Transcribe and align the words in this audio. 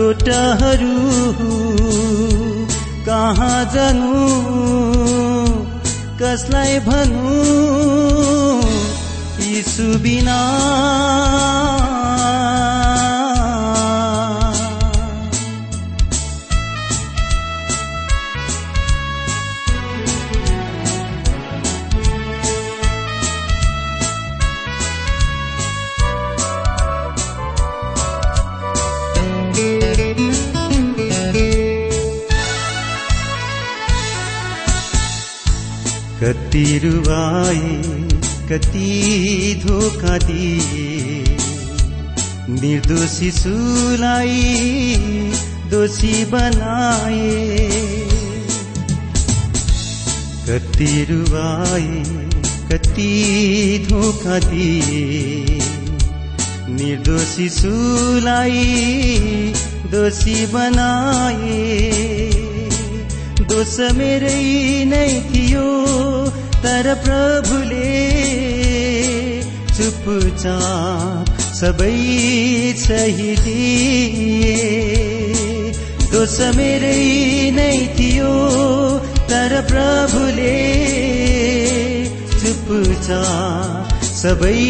चोटहरू 0.00 0.94
कहाँ 3.06 3.58
जानु? 3.74 4.20
कसलाई 6.22 6.78
भनु 6.86 7.34
यीशु 9.44 9.88
बिना 9.98 10.38
कति 36.52 36.78
कति 38.50 39.60
धोका 39.64 40.16
दिए 40.18 41.22
निर्दोष 42.50 43.10
शिशुलाई 43.10 44.42
दोषी 45.70 46.24
बनाए 46.24 47.68
कति 50.48 50.90
रुवाए 51.10 52.02
कति 52.72 53.12
धोका 53.88 54.38
दिए 54.48 55.58
निर्दोष 56.74 57.36
शिशुलाई 57.36 58.66
दोषी 59.92 60.46
बनाए 60.46 61.62
दोष 63.50 63.78
मेरै 63.96 64.84
नै 64.90 65.06
थियो 65.30 65.68
तर 66.62 66.86
प्रभुले 67.04 67.92
चुपचाप 69.76 71.38
सबै 71.58 71.94
सही 72.80 73.34
दिए। 73.36 74.56
दोष 76.12 76.36
मेरै 76.56 77.04
नै 77.50 77.72
थियो 77.98 78.32
तर 79.30 79.54
प्रभुले 79.68 80.58
चुपचाप 82.34 84.04
सबै 84.12 84.60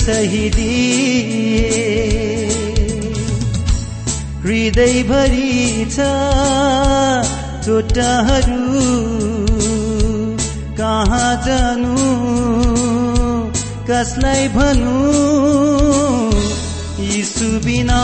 सही 0.00 0.44
दिए। 0.56 1.68
हृदयभरि 4.44 5.52
छ 5.90 6.08
चोटाहरू 7.66 9.31
जानु? 11.46 11.96
कसलाई 13.90 14.48
भनु 14.48 14.98
यीशु 17.02 17.48
बिना 17.64 18.02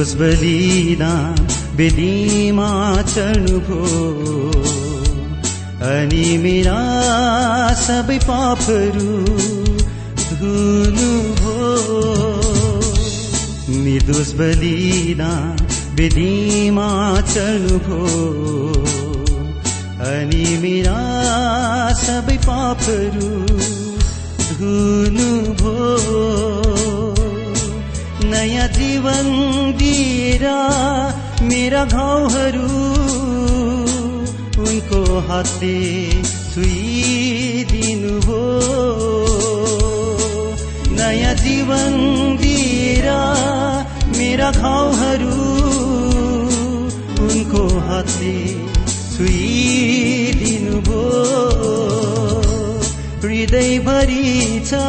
निर्दोष 0.00 0.12
बलिदान 0.20 1.40
बेदीमा 1.76 2.68
चढ्नुभयो 3.12 4.36
अनि 5.88 6.24
मेरा 6.44 6.76
सबै 7.80 8.16
पापहरू 8.24 9.12
धुनुभयो 10.40 12.00
निर्दोष 13.84 14.32
बलिदान 14.40 15.60
बेदीमा 16.00 16.88
चढ्नुभयो 17.34 18.56
अनि 20.08 20.44
मेरा 20.64 20.98
सबै 22.04 22.38
पापहरू 22.48 23.32
धुनुभयो 24.60 26.24
नयाँ 28.30 28.66
जीवन 28.74 29.26
दिएर 29.78 30.44
मेरा 31.42 31.84
घाउहरू 31.84 32.68
उनको 34.62 35.00
हातले 35.28 35.78
भो 38.26 38.40
नयाँ 40.96 41.34
जीवन 41.42 41.96
दिएर 42.42 43.08
मेरा 44.18 44.50
घाउहरू 44.50 45.38
उनको 47.26 47.66
हातले 47.88 48.36
छुइदिनु 49.16 50.80
भो 50.90 51.02
हृदयभरि 53.24 54.28
छ 54.70 54.84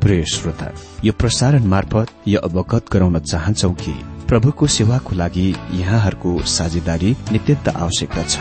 प्रिय 0.03 0.25
श्रोता 0.25 0.73
यो 1.05 1.13
प्रसारण 1.13 1.63
मार्फत 1.65 2.07
यो 2.29 2.41
अवगत 2.41 2.85
गराउन 2.93 3.19
चाहन्छौ 3.19 3.71
कि 3.71 4.12
प्रभुको 4.33 4.67
सेवाको 4.67 5.17
लागि 5.17 5.55
यहाँहरूको 5.71 6.31
साझेदारी 6.47 7.11
नित्यन्त 7.33 7.69
आवश्यकता 7.69 8.23
छ। 8.23 8.39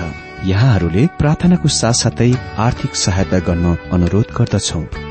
यहाँहरूले 0.48 1.08
प्रार्थनाको 1.20 1.68
साथसाथै 1.68 2.32
आर्थिक 2.58 2.96
सहायता 2.96 3.40
गर्न 3.40 3.76
अनुरोध 3.92 4.36
गर्दछौ। 4.38 5.11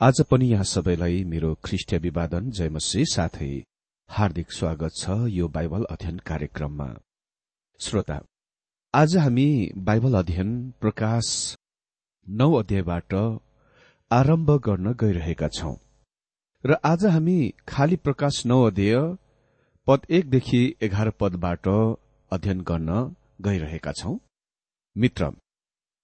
आज 0.00 0.20
पनि 0.22 0.46
यहाँ 0.46 0.64
सबैलाई 0.64 1.22
मेरो 1.24 1.48
ख्रिष्ट 1.64 1.92
विवादन 1.94 2.50
जयमसी 2.50 3.04
साथै 3.04 3.46
हार्दिक 4.08 4.52
स्वागत 4.52 4.92
छ 4.96 5.14
यो 5.28 5.46
बाइबल 5.48 5.84
अध्ययन 5.90 6.18
कार्यक्रममा। 6.26 6.86
श्रोता 7.80 8.20
आज 8.94 9.16
हामी 9.16 9.46
बाइबल 9.88 10.14
अध्ययन 10.18 10.52
प्रकाश 10.80 11.30
नौ 12.26 12.52
अध्यायबाट 12.52 13.14
आरम्भ 14.10 14.50
गर्न 14.66 14.92
गइरहेका 15.00 15.48
छौं। 15.48 15.74
र 16.64 16.76
आज 16.84 17.06
हामी 17.06 17.36
खाली 17.68 17.96
प्रकाश 17.98 18.44
नौ 18.46 18.62
अध्याय 18.66 18.94
पद 19.86 20.06
एकदेखि 20.10 20.62
एघार 20.82 21.10
पदबाट 21.20 21.68
अध्ययन 21.68 22.60
गर्न 22.60 22.92
गइरहेका 23.42 23.92
छौं। 23.92 24.16
मित्र 24.96 25.32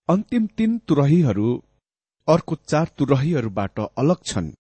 अन्तिम 0.09 0.47
तीन 0.57 0.77
तुरहीहरू 0.79 1.49
अर्को 2.29 2.55
चार 2.69 2.91
तुरहीहरूबाट 2.99 3.81
अलग 3.81 4.23
छन्। 4.27 4.53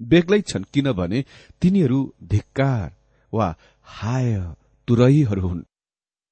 बेग्लै 0.00 0.40
छन् 0.40 0.64
किनभने 0.74 1.24
तिनीहरू 1.62 2.00
धिक्कार 2.24 2.90
वा 3.32 3.54
हाय 3.88 4.34
तुरहीहरू 4.88 5.48
हुन्। 5.48 5.62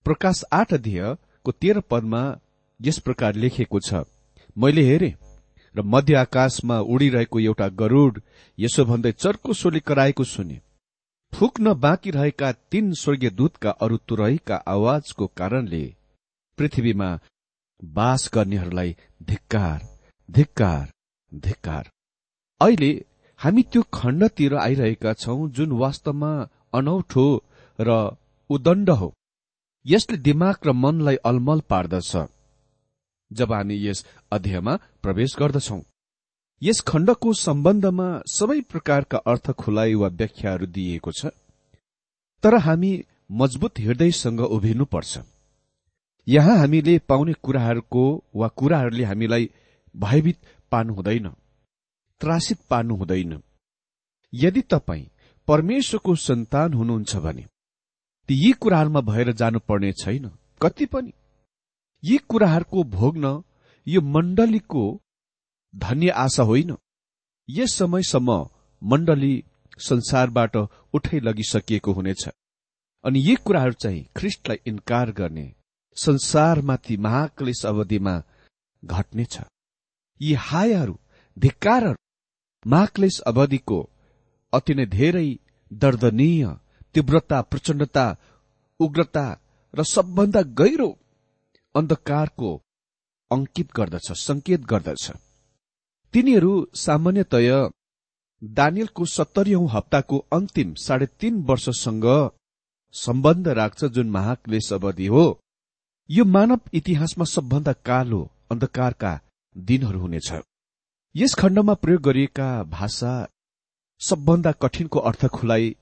प्रकाश 0.07 0.43
आठ 0.53 0.75
अध्ययको 0.75 1.53
तेह्र 1.53 1.81
पदमा 1.91 2.23
यस 2.81 2.99
प्रकार 2.99 3.35
लेखेको 3.35 3.81
छ। 3.81 4.05
मैले 4.57 4.83
हेरे 4.83 5.15
र 5.75 5.83
मध्य 5.85 6.15
आकाशमा 6.17 6.79
उडिरहेको 6.81 7.41
एउटा 7.41 7.69
गरूड 7.81 8.21
यसो 8.59 8.85
भन्दै 8.85 9.13
चर्को 9.13 9.53
सोली 9.53 9.81
कराएको 9.81 10.25
सुने। 10.25 10.61
फुक्न 11.33 11.75
बाँकी 11.75 12.11
रहेका 12.11 12.53
तीन 12.71 12.93
स्वर्गीय 12.93 13.31
दूतका 13.31 13.71
अरू 13.71 13.97
तुरहीका 14.09 14.57
आवाजको 14.69 15.27
कारणले 15.37 15.85
पृथ्वीमा 16.59 17.09
बास 17.83 18.31
गर्नेहरूलाई 18.35 18.97
धिक्कार 19.23 19.96
धिक्कार 20.29 20.87
धिक्कार। 21.33 21.91
अहिले 22.61 22.91
हामी 23.41 23.63
त्यो 23.63 23.83
खण्डतिर 23.95 24.55
आइरहेका 24.57 25.13
छौं 25.15 25.49
जुन 25.51 25.73
वास्तवमा 25.79 26.31
अनौठो 26.75 27.27
र 27.79 27.91
उदण्ड 28.51 28.91
हो। 28.91 29.13
यसले 29.87 30.17
दिमाग 30.19 30.67
र 30.67 30.73
मनलाई 30.75 31.17
अलमल 31.25 31.61
पार्दछ 31.71 32.13
जब 33.31 33.53
हामी 33.53 33.77
यस 33.87 34.05
अध्यायमा 34.33 34.75
प्रवेश 35.03 35.37
गर्दछौ। 35.39 35.81
यस 36.63 36.81
खण्डको 36.81 37.33
सम्बन्धमा 37.37 38.09
सबै 38.29 38.61
प्रकारका 38.71 39.19
अर्थ 39.27 39.51
खुलाइ 39.53 39.95
वा 39.95 40.09
व्याख्याहरू 40.11 40.67
दिइएको 40.67 41.13
छ 41.13 41.31
तर 42.45 42.55
हामी 42.59 42.93
मजबुत 43.33 43.79
हृदयसँग 43.81 44.41
उभिनुपर्छ। 44.41 45.19
यहाँ 46.27 46.57
हामीले 46.59 46.99
पाउने 47.09 47.33
कुराहरूको 47.43 48.05
वा 48.35 48.49
कुराहरूले 48.59 49.05
हामीलाई 49.05 49.51
भयभीत 49.97 50.39
पार्नु 50.73 50.95
हुँदैन 50.95 51.29
त्रासित 52.21 52.59
पार्नु 52.71 52.95
हुँदैन। 52.97 53.43
यदि 54.35 54.63
तपाईँ 54.63 55.07
परमेश्वरको 55.49 56.15
सन्तान 56.15 56.73
हुनुहुन्छ 56.75 57.17
भने 57.17 57.47
ती 58.29 58.35
यी 58.35 58.53
कुराहरूमा 58.53 59.01
भएर 59.01 59.33
जानुपर्ने 59.33 59.93
छैन। 59.93 60.31
कति 60.63 60.87
पनि। 60.87 61.13
यी 62.05 62.17
कुराहरूको 62.19 62.85
भोग्न 62.85 63.43
यो 63.87 64.01
मण्डलीको 64.01 64.85
धन्य 65.77 66.09
आशा 66.09 66.43
होइन। 66.43 66.77
यस 67.49 67.75
समयसम्म 67.75 68.49
मण्डली 68.83 69.45
संसारबाट 69.79 70.57
उठै 70.95 71.21
लगिसकिएको 71.21 71.93
हुनेछ। 71.93 72.29
अनि 73.05 73.19
यी 73.21 73.35
कुराहरू 73.35 73.73
चाहिँ 73.73 74.07
ख्रिस्टलाई 74.17 74.59
इन्कार 74.67 75.11
गर्ने 75.13 75.55
संसारमाथि 75.97 76.97
महाक्लेश 76.97 77.67
अवधिमा 77.67 78.23
घट्नेछ। 78.85 79.39
यी 80.21 80.33
हायहरू 80.41 80.95
धिक्कारहरू 81.37 82.71
माक्लेस 82.71 83.21
अवधिको 83.27 83.81
अति 84.53 84.75
नै 84.75 84.87
धेरै 84.87 85.29
दर्दनीय 85.71 86.45
तीव्रता 86.95 87.41
प्रचण्डता 87.51 88.07
उग्रता 88.81 89.27
र 89.75 89.83
सबभन्दा 89.85 90.43
गहिरो 90.61 90.91
अन्धकारको 91.75 92.51
अंकित 93.31 93.69
गर्दछ 93.77 94.09
संकेत 94.19 94.61
गर्दछ। 94.65 95.05
तिनीहरू 96.15 96.53
सामान्यतय 96.75 97.51
दानियलको 98.43 99.05
सत्तरीौं 99.07 99.67
हप्ताको 99.71 100.19
अन्तिम 100.33 100.75
साढे 100.79 101.07
तीन 101.21 101.43
वर्षसँग 101.43 102.07
सम्बन्ध 102.95 103.49
राख्छ 103.49 103.85
जुन 103.85 104.11
महाक्लेश 104.11 104.73
अवधि 104.73 105.07
हो। 105.07 105.25
यो 106.11 106.25
मानव 106.25 106.61
इतिहासमा 106.75 107.25
सबभन्दा 107.25 107.73
कालो 107.89 108.21
अन्धकारका 108.51 109.13
दिनहरू 109.57 110.01
हुनेछ। 110.01 110.33
यस 111.15 111.35
खण्डमा 111.35 111.75
प्रयोग 111.75 112.03
गरिएका 112.03 112.49
भाषा 112.63 113.13
सबभन्दा 114.01 114.53
कठिनको 114.53 114.99
अर्थ 115.01 115.27
खुलाइ 115.27 115.75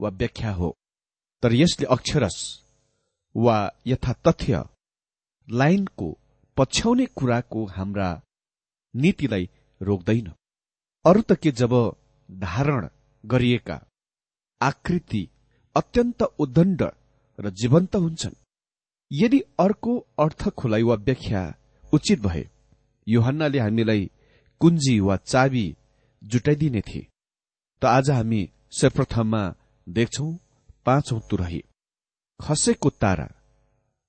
वा 0.00 0.08
व्याख्या 0.10 0.52
हो। 0.52 0.76
तर 1.42 1.52
यसले 1.52 1.86
अक्षरस 1.86 2.36
वा 3.36 3.56
यथा 3.86 4.12
तथ्य 4.26 4.64
लाइनको 5.48 6.08
पछ्याउने 6.56 7.06
कुराको 7.06 7.64
हाम्रा 7.66 8.10
नीतिलाई 8.94 9.48
रोक्दैन। 9.80 10.32
अरू 11.04 11.22
त 11.22 11.32
के 11.32 11.50
जब 11.50 11.74
धारण 12.28 12.88
गरिएका 13.24 13.80
आकृति 14.60 15.28
अत्यन्त 15.76 16.22
उद्दण्ड 16.22 16.82
र 17.38 17.50
जीवन्त 17.50 17.96
हुन्छन्। 17.96 18.34
यदि 19.12 19.40
अर्को 19.60 19.98
अर्थ 20.18 20.48
खुलाइ 20.48 20.82
वा 20.82 20.94
व्याख्या 20.94 21.42
उचित 21.92 22.20
भए 22.20 22.48
योहन्नाले 23.08 23.58
हामीलाई 23.58 24.10
कुञ्जी 24.60 24.98
वा 25.00 25.16
चाबी 25.16 25.66
जुटाइदिने 26.22 26.80
थिए। 26.80 27.06
त 27.82 27.84
आज 27.84 28.10
हामी 28.10 28.42
सर्वप्रथममा 28.70 29.42
देख्छौ 29.86 30.26
पाँचौं 30.86 31.20
तुरही। 31.30 31.62
खसेको 32.40 32.90
तारा 33.02 33.28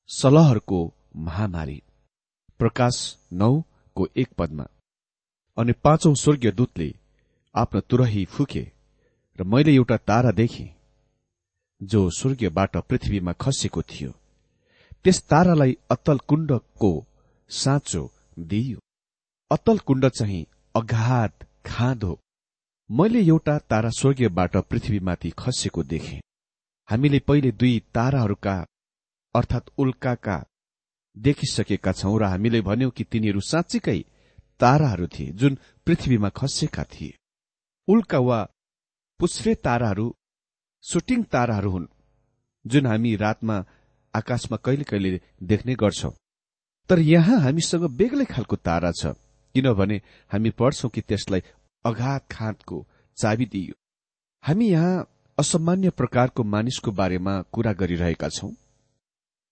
सलहरको 0.09 0.79
महामारी। 1.15 1.81
प्रकाश 2.59 2.95
नौको 3.33 4.07
एक 4.17 4.33
पदमा। 4.37 4.65
अनि 5.57 5.73
पाँचौं 5.83 6.13
स्वर्गीय 6.13 6.51
दूतले 6.51 6.89
आफ्नो 7.55 7.81
तुरही 7.81 8.25
फुके 8.25 8.65
र 9.39 9.43
मैले 9.43 9.75
एउटा 9.75 9.97
तारा 10.09 10.31
देखे 10.31 10.69
जो 11.81 12.09
स्वर्गीयबाट 12.09 12.77
पृथ्वीमा 12.89 13.33
खसेको 13.41 13.81
थियो। 13.81 14.11
त्यस 15.03 15.23
तारालाई 15.23 15.77
अत्तल 15.91 16.17
कुण्डको 16.27 16.91
साँचो 17.49 18.03
दिइयो। 18.39 18.79
अतल 19.51 19.77
कुण्ड 19.77 20.07
चाहिँ 20.07 20.45
अगाध 20.75 21.45
खाँद 21.65 22.03
मैले 22.89 23.21
एउटा 23.21 23.57
तारा 23.59 23.89
स्वर्गीयबाट 23.89 24.57
पृथ्वीमाथि 24.57 25.29
खसेको 25.39 25.83
देखे। 25.83 26.19
हामीले 26.89 27.19
पहिले 27.19 27.51
दुई 27.51 27.79
ताराहरूका 27.93 28.53
अर्थात् 29.35 29.69
उल्काका 29.77 30.35
देखिसकेका 31.17 31.91
छौं 31.91 32.19
र 32.19 32.23
हामीले 32.23 32.61
भन्यौं 32.61 32.89
कि 32.89 33.03
तिनीहरू 33.03 33.39
साँच्चीकै 33.41 33.99
ताराहरू 34.59 35.07
थिए 35.07 35.31
जुन 35.31 35.57
पृथ्वीमा 35.87 36.29
खसेका 36.29 36.83
थिए। 36.83 37.15
उल्का 37.87 38.19
वा 38.19 38.39
पुष्रे 39.19 39.55
ताराहरू 39.55 40.05
सुटिङ 40.83 41.23
ताराहरू 41.23 41.71
हुन् 41.71 41.87
जुन 42.65 42.85
हामी 42.85 43.15
रातमा 43.15 43.57
आकाशमा 44.13 44.57
कहिले 44.57 44.83
कहिले 44.83 45.21
देख्ने 45.43 45.75
गर्छौं। 45.75 46.11
तर 46.89 46.99
यहाँ 46.99 47.39
हामीसँग 47.41 47.89
बेग्लै 47.97 48.25
खालको 48.25 48.55
तारा 48.55 48.91
छ। 48.91 49.13
किनभने 49.55 50.01
हामी 50.31 50.49
पढ्छौं 50.49 50.89
कि 50.89 51.01
त्यसलाई 51.01 51.41
अघात 51.85 52.27
खाँदको 52.31 52.85
चाबी 53.17 53.45
दिइयो। 53.45 53.75
हामी 54.43 54.69
यहाँ 54.69 55.07
असामान्य 55.37 55.89
प्रकारको 55.89 56.43
मानिसको 56.43 56.91
बारेमा 56.91 57.41
कुरा 57.51 57.73
गरिरहेका 57.73 58.29
छौं। 58.29 58.51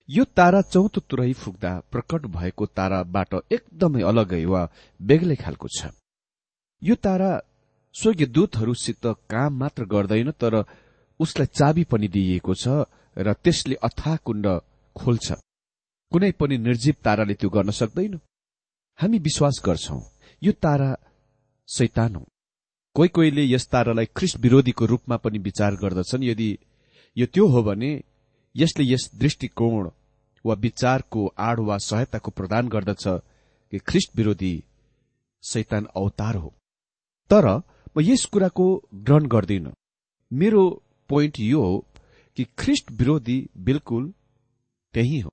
यो 0.10 0.24
तारा 0.38 0.62
चौथो 0.64 1.02
तुरही 1.10 1.34
फुक्दा 1.34 1.72
प्रकट 1.92 2.26
भएको 2.36 2.66
ताराबाट 2.68 3.34
एकदमै 3.52 4.02
अलगै 4.02 4.44
वा 4.46 4.62
बेग्लै 5.00 5.36
खालको 5.36 5.68
छ। 5.68 5.92
यो 6.82 6.96
तारा 6.96 7.32
स्वर्गीय 7.96 8.28
दूतहरूसित 8.28 9.06
काम 9.30 9.58
मात्र 9.60 9.86
गर्दैन 9.86 10.32
तर 10.32 10.64
उसलाई 11.20 11.48
चाबी 11.50 11.84
पनि 11.84 12.08
दिइएको 12.08 12.54
छ 12.54 12.68
र 13.18 13.34
त्यसले 13.34 13.76
अथा 13.84 14.16
कुण्ड 14.26 14.48
खोल्छ। 14.96 15.28
कुनै 16.12 16.32
पनि 16.40 16.58
निर्जीव 16.58 16.96
ताराले 17.04 17.34
त्यो 17.34 17.50
गर्न 17.50 17.72
सक्दैन। 17.72 18.20
हामी 19.00 19.18
विश्वास 19.20 19.62
गर्छौ 19.66 20.00
यो 20.42 20.52
तारा 20.64 20.96
सैतान 21.70 22.16
हो 22.16 22.24
कोही 22.96 23.10
कोहीले 23.10 23.44
यस 23.44 23.68
तारालाई 23.68 24.06
ख्रिस्ट 24.18 24.38
विरोधीको 24.38 24.86
रूपमा 24.86 25.18
पनि 25.18 25.40
विचार 25.40 25.76
गर्दछन्। 25.76 26.24
यदि 26.24 26.58
यो 27.18 27.26
त्यो 27.34 27.48
हो 27.48 27.62
भने 27.64 27.90
यसले 28.56 28.86
यस 28.86 29.10
दृष्टिकोण 29.16 29.90
वा 30.46 30.54
विचारको 30.56 31.26
आड़ 31.40 31.60
वा 31.60 31.78
सहायताको 31.78 32.32
प्रदान 32.32 32.68
गर्दछ 32.68 33.04
कि 33.74 33.78
ख्रिस्ट 33.80 34.16
विरोधी 34.18 34.54
शैतान 35.44 35.86
अवतार 35.96 36.36
हो। 36.36 36.54
तर 37.30 37.46
म 37.98 38.02
यस 38.02 38.26
कुराको 38.26 38.68
ग्रहण 38.96 39.28
गर्दिन। 39.28 39.72
मेरो 40.32 40.64
पोइन्ट 41.10 41.40
यो 41.40 41.62
हो 41.62 41.78
कि 42.38 42.44
ख्रिस्ट 42.58 42.92
विरोधी 42.92 43.38
बिल्कुल 43.58 44.14
त्यही 44.94 45.20
हो। 45.20 45.30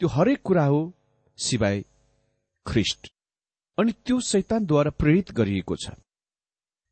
त्यो 0.00 0.08
हरेक 0.08 0.42
कुरा 0.42 0.64
हो 0.64 0.80
सिवाय 1.38 1.84
ख्रिस्ट 2.66 3.08
अनि 3.78 3.92
त्यो 4.06 4.20
शैतानद्वारा 4.22 4.90
प्रेरित 5.00 5.32
गरिएको 5.32 5.76
छ। 5.76 5.90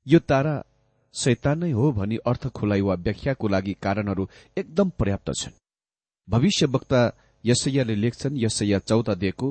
यो 0.06 0.18
तारा 0.30 0.54
शैतान 1.14 1.58
नै 1.58 1.70
हो 1.72 1.90
भनी 1.92 2.16
अर्थ 2.26 2.46
खुलाइ 2.56 2.80
वा 2.80 2.94
व्याख्याको 3.04 3.48
लागि 3.48 3.74
कारणहरू 3.82 4.28
एकदम 4.56 4.88
पर्याप्त 4.98 5.30
छन्। 5.40 5.58
भविष्य 6.28 6.66
वक्ता 6.66 7.00
यसैयाले 7.44 7.94
लेख्छन् 7.94 8.38
यसैया 8.38 8.78
चौध 8.80 9.10
दिएको 9.18 9.48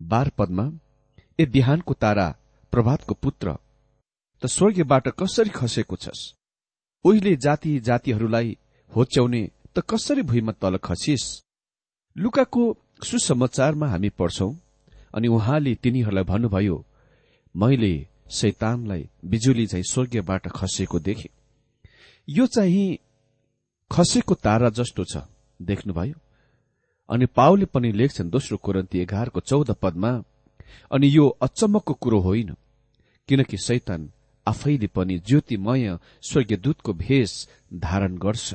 बार 0.00 0.28
पदमा 0.38 0.66
ए 1.38 1.46
बिहानको 1.46 1.94
तारा 1.94 2.26
प्रभातको 2.72 3.14
पुत्र 3.14 3.56
त 4.42 4.46
स्वर्गीयबाट 4.48 5.08
कसरी 5.20 5.50
खसेको 5.50 5.96
छस्? 5.96 6.20
उहिले 7.04 7.36
जाति 7.36 7.78
जातिहरूलाई 7.80 8.56
होच्याउने 8.92 9.42
त 9.74 9.84
कसरी 9.90 10.22
भुइँमा 10.22 10.52
तल 10.52 10.76
खसिस? 10.84 11.24
लुकाको 12.16 12.62
सुसमाचारमा 13.04 13.86
हामी 13.88 14.10
पढ्छौं 14.18 14.52
अनि 15.16 15.28
उहाँले 15.28 15.74
तिनीहरूलाई 15.74 16.24
भन्नुभयो 16.24 16.84
मैले 17.54 17.94
शैतानलाई 18.30 19.08
बिजुली 19.24 19.66
झै 19.66 19.82
स्वर्गीयबाट 19.82 20.48
खसेको 20.48 20.98
देखे। 20.98 21.30
यो 22.28 22.46
चाहिँ 22.46 22.98
खसेको 23.90 24.34
तारा 24.34 24.68
जस्तो 24.70 25.04
छ 25.04 25.22
देख्नुभयो? 25.62 26.14
अनि 27.08 27.26
पाउले 27.26 27.64
पनि 27.64 27.92
लेख्छन् 27.92 28.30
दोस्रो 28.30 28.56
कुरन्ती 28.58 28.98
एघारको 28.98 29.40
चौध 29.40 29.70
पदमा 29.82 30.12
अनि 30.92 31.06
यो 31.06 31.28
अचम्मको 31.42 31.94
कुरो 31.94 32.20
होइन 32.20 32.54
किनकि 33.28 33.56
शैतान 33.56 34.10
आफैले 34.46 34.86
पनि 34.86 35.18
ज्योतिमय 35.18 35.98
स्वर्गीय 36.22 36.56
दूतको 36.56 36.92
भेष 36.92 37.32
धारण 37.74 38.16
गर्छ। 38.18 38.54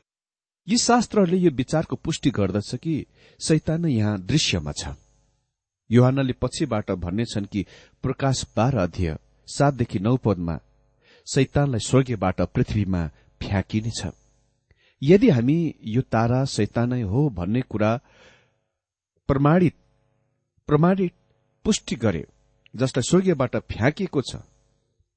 यी 0.68 0.77
शास्त्रहरूले 0.77 1.38
यो 1.38 1.51
विचारको 1.51 1.96
पुष्टि 1.96 2.30
गर्दछ 2.32 2.75
कि 2.75 3.06
शैतान 3.39 3.86
यहाँ 3.86 4.20
दृश्यमा 4.22 4.72
छ। 4.72 4.94
युहानले 5.92 6.34
पछिबाट 6.42 6.92
भन्नेछन् 7.04 7.46
कि 7.46 7.66
प्रकाश 8.04 8.46
बाह्र 8.58 8.78
अध्यय 8.78 9.18
सातदेखि 9.48 10.00
नौ 10.00 10.16
पदमा 10.18 10.56
शैतानलाई 11.28 11.80
स्वर्गीयबाट 11.80 12.42
पृथ्वीमा 12.54 13.02
फ्याँकिनेछ। 13.42 14.02
यदि 15.02 15.30
हामी 15.30 15.58
यो 15.86 16.02
तारा 16.14 16.44
शैतानै 16.46 17.02
हो 17.02 17.30
भन्ने 17.30 17.62
कुरा 17.62 17.92
प्रमाणित 19.30 19.76
प्रमाणित 20.68 21.14
पुष्टि 21.66 21.96
गरे 21.96 22.24
जसलाई 22.74 23.10
स्वर्गीयबाट 23.10 23.56
फ्याँकिएको 23.72 24.22
छ 24.22 24.36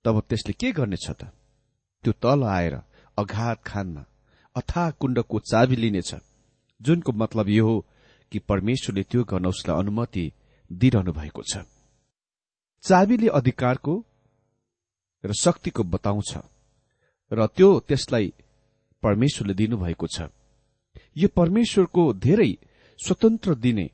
तब 0.04 0.21
त्यसले 0.28 0.52
के 0.61 0.73
गर्नेछ 0.73 1.11
त? 1.11 1.25
त्यो 2.04 2.12
तल 2.23 2.43
आएर 2.45 2.75
अघात 3.19 3.62
खानमा 3.66 4.04
अथा 4.57 4.90
कुण्डको 4.90 5.38
चाबी 5.50 5.76
लिनेछ 5.76 6.14
जुनको 6.81 7.12
मतलब 7.12 7.49
यो 7.49 7.64
हो 7.66 7.85
कि 8.33 8.38
परमेश्वरले 8.38 9.02
त्यो 9.02 9.23
गर्न 9.25 9.47
उसलाई 9.47 9.78
अनुमति 9.78 10.33
दिइरहनु 10.71 11.12
भएको 11.12 11.42
छ। 11.42 11.64
चाबीले 12.85 13.28
अधिकारको 13.38 13.94
र 15.25 15.33
शक्तिको 15.35 15.83
बताउँछ 15.85 16.33
र 17.33 17.47
त्यो 17.56 17.68
त्यसलाई 17.88 18.33
परमेश्वरले 19.02 19.54
दिनुभएको 19.54 20.06
छ। 20.06 20.28
यो 21.16 21.28
परमेश्वरको 21.37 22.02
धेरै 22.26 22.50
स्वतन्त्र 23.00 23.54
दिने 23.54 23.87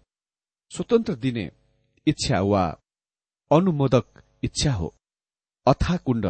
स्वतन्त्र 0.71 1.15
दिने 1.15 1.45
इच्छा 2.07 2.41
वा 2.43 2.65
अनुमोदक 3.50 4.23
इच्छा 4.43 4.73
हो। 4.73 4.89
अथाकुण्ड 5.67 6.27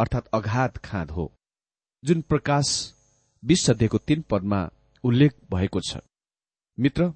अर्थात 0.00 0.26
अघात 0.34 0.76
खाँद 0.84 1.10
हो 1.10 1.24
जुन 2.02 2.20
प्रकाश 2.22 2.68
विश्व 3.42 3.72
दिएको 3.74 3.98
तीन 3.98 4.22
पदमा 4.30 4.60
उल्लेख 5.04 5.32
भएको 5.50 5.80
छ। 5.80 5.98
मित्र 6.78 7.12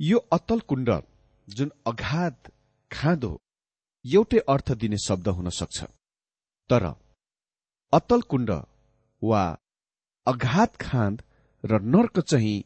यो 0.00 0.18
अतल 0.32 0.60
कुण्ड 0.60 0.90
जुन 1.48 1.70
अघात 1.86 2.50
खाँद 2.90 3.24
एउटै 4.04 4.38
अर्थ 4.48 4.72
दिने 4.72 4.98
शब्द 4.98 5.28
हुन 5.28 5.48
सक्छ। 5.50 5.84
तर 6.70 6.84
अतल 7.92 8.20
कुण्ड 8.20 8.50
वा 9.22 9.42
अघात 10.26 10.76
खाँद 10.76 11.22
र 11.64 11.80
नर्क 11.84 12.20
चाहिँ 12.20 12.64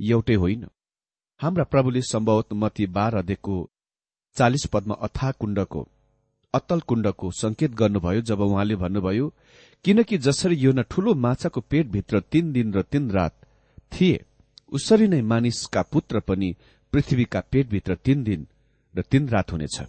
एउटै 0.00 0.34
होइन। 0.34 0.66
हाम्रा 1.40 1.64
प्रभुले 1.64 2.02
सम्भवत 2.02 2.52
मती 2.52 2.86
दिएको 2.86 3.56
चालिस 4.36 4.66
पदमा 4.66 4.94
अथा 4.94 5.30
कुण्डको 5.32 5.88
अतल 6.54 6.80
कुण्डको 6.80 7.30
संकेत 7.30 7.70
गर्नुभयो 7.70 8.20
जब 8.20 8.40
उहाँले 8.40 8.76
भन्नुभयो 8.76 9.34
किनकि 9.84 10.18
जसरी 10.18 10.56
यो 10.56 10.72
न 10.72 10.82
ठूलो 10.82 11.14
माछाको 11.14 11.60
पेटभित्र 11.60 12.20
तीन 12.20 12.52
दिन 12.52 12.72
र 12.74 12.82
तीन 12.82 13.10
रात 13.10 13.34
थिए 13.92 14.24
उसरी 14.72 15.08
नै 15.08 15.20
मानिसका 15.22 15.82
पुत्र 15.82 16.20
पनि 16.20 16.54
पृथ्वीका 16.92 17.40
पेटभित्र 17.52 17.94
तीन 18.04 18.22
दिन 18.24 18.46
र 18.94 19.02
तीन 19.02 19.28
रात 19.28 19.52
हुनेछ। 19.52 19.80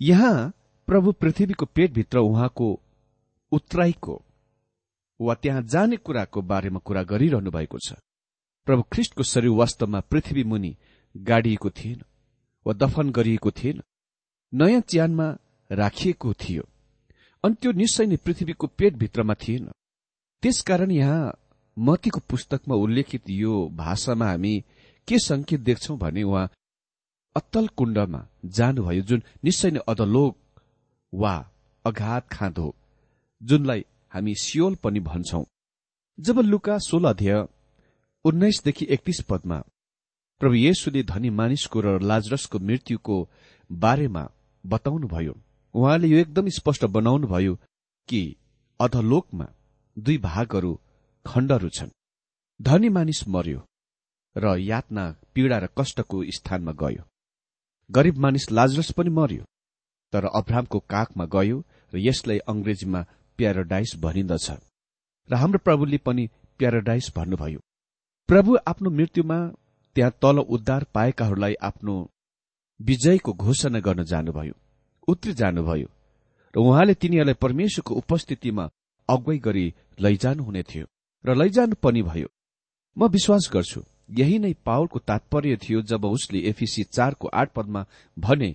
यहाँ 0.00 0.52
प्रभु 0.88 1.12
पृथ्वीको 1.12 1.66
पेटभित्र 1.66 2.18
उहाँको 2.20 2.68
उत्तराईको 3.52 4.22
वा 5.20 5.34
त्यहाँ 5.34 5.62
जाने 5.64 5.96
कुराको 5.96 6.42
बारेमा 6.42 6.80
कुरा 6.84 7.02
गरिरहनु 7.02 7.50
भएको 7.50 7.78
छ। 7.78 7.92
प्रभु 8.66 8.82
ख्रिष्टको 8.92 9.22
शरीर 9.22 9.50
वास्तवमा 9.50 10.00
पृथ्वी 10.10 10.44
मुनि 10.44 10.76
गाडिएको 11.14 11.70
थिएन 11.70 12.02
वा 12.66 12.72
दफन 12.74 13.10
गरिएको 13.10 13.50
थिएन 13.50 13.82
नयाँ 14.52 14.80
च्यानमा 14.80 15.26
राखिएको 15.70 16.32
थियो 16.34 16.62
अनि 17.44 17.54
त्यो 17.60 17.72
निश्चय 17.72 18.06
नै 18.06 18.16
पृथ्वीको 18.16 18.66
पेटभित्रमा 18.78 19.34
थिएन। 19.34 19.70
त्यसकारण 20.42 20.90
यहाँ 20.90 21.38
मतीको 21.76 22.20
पुस्तकमा 22.30 22.74
उल्लेखित 22.74 23.30
यो 23.30 23.54
भाषामा 23.74 24.26
हामी 24.26 24.54
के 25.08 25.18
संकेत 25.18 25.60
देख्छौ 25.60 25.96
भने 25.96 26.22
उहाँ 26.22 26.48
अत्तल 27.36 27.66
कुण्डमा 27.78 28.20
जानुभयो 28.56 29.02
जुन 29.08 29.22
निश्चय 29.44 29.70
नै 29.70 29.80
अधलोक 29.88 30.36
वा 31.12 31.34
अघात 31.84 32.28
खाँद 32.32 32.58
हो 32.58 32.74
जुनलाई 33.40 33.84
हामी 34.12 34.34
सियोल 34.34 34.74
पनि 34.82 35.00
भन्छौ। 35.00 35.44
जब 36.18 36.38
लुका 36.42 36.78
सोह्र 36.78 37.06
अध्यय 37.06 37.46
उन्नाइसदेखि 38.24 38.86
एकतीस 38.90 39.20
पदमा 39.28 39.58
प्रभु 40.40 40.54
येशुले 40.56 41.02
धनी 41.02 41.30
मानिसको 41.30 41.80
र 41.80 41.98
लाजरसको 42.02 42.58
मृत्युको 42.58 43.16
बारेमा 43.70 44.24
बताउनुभयो 44.64 45.34
उहाँले 45.74 46.08
यो 46.08 46.18
एकदम 46.18 46.48
स्पष्ट 46.58 46.84
बनाउनुभयो 46.96 47.54
कि 48.08 48.20
अधलोकमा 48.80 49.46
दुई 49.96 50.16
भागहरू 50.18 50.72
खण्डहरू 51.26 51.68
छन्। 51.68 51.90
धनी 52.60 52.88
मानिस 52.88 53.26
मर्यो 53.28 53.60
र 54.38 54.56
यातना 54.60 55.04
पीड़ा 55.34 55.58
र 55.58 55.68
कष्टको 55.78 56.22
स्थानमा 56.36 56.72
गयो। 56.82 57.02
गरीब 57.90 58.16
मानिस 58.24 58.50
लाजरस 58.52 58.90
पनि 58.96 59.10
मर्यो 59.10 59.44
तर 60.12 60.24
अब्रामको 60.40 60.78
काखमा 60.90 61.24
गयो 61.34 61.56
र 61.92 61.98
यसलाई 61.98 62.38
अंग्रेजीमा 62.52 63.00
प्याराडाइस 63.38 63.92
भनिन्दछ। 64.02 64.50
र 65.30 65.34
हाम्रो 65.34 65.58
प्रभुले 65.64 65.98
पनि 66.06 66.28
प्याराडाइस 66.60 67.10
भन्नुभयो 67.16 67.60
प्रभु 68.28 68.56
आफ्नो 68.66 68.90
मृत्युमा 68.90 69.38
त्यहाँ 69.96 70.12
तल 70.22 70.38
उद्धार 70.54 70.84
पाएकाहरूलाई 70.94 71.54
आफ्नो 71.62 71.94
विजयको 72.80 73.32
घोषणा 73.34 73.80
गर्न 73.80 74.04
जानुभयो 74.04 74.54
उत्रि 75.08 75.32
जानुभयो 75.34 75.88
र 76.54 76.58
उहाँले 76.60 76.94
तिनीहरूलाई 76.94 77.34
परमेश्वरको 77.44 77.94
उपस्थितिमा 77.94 78.64
अगुवाई 79.08 79.38
गरी 79.46 79.66
लैजानुहुने 80.00 80.62
थियो 80.62 80.86
र 81.24 81.34
लैजानु 81.34 81.74
पनि 81.82 82.02
भयो। 82.02 82.28
म 82.96 83.08
विश्वास 83.08 83.48
गर्छु 83.52 83.80
यही 84.08 84.38
नै 84.38 84.52
पावलको 84.64 84.98
तात्पर्य 84.98 85.56
थियो 85.56 85.80
जब 85.82 86.04
उसले 86.04 86.38
एफिसी 86.48 86.82
चारको 86.84 87.28
आठ 87.28 87.52
पदमा 87.52 87.84
भने 88.18 88.50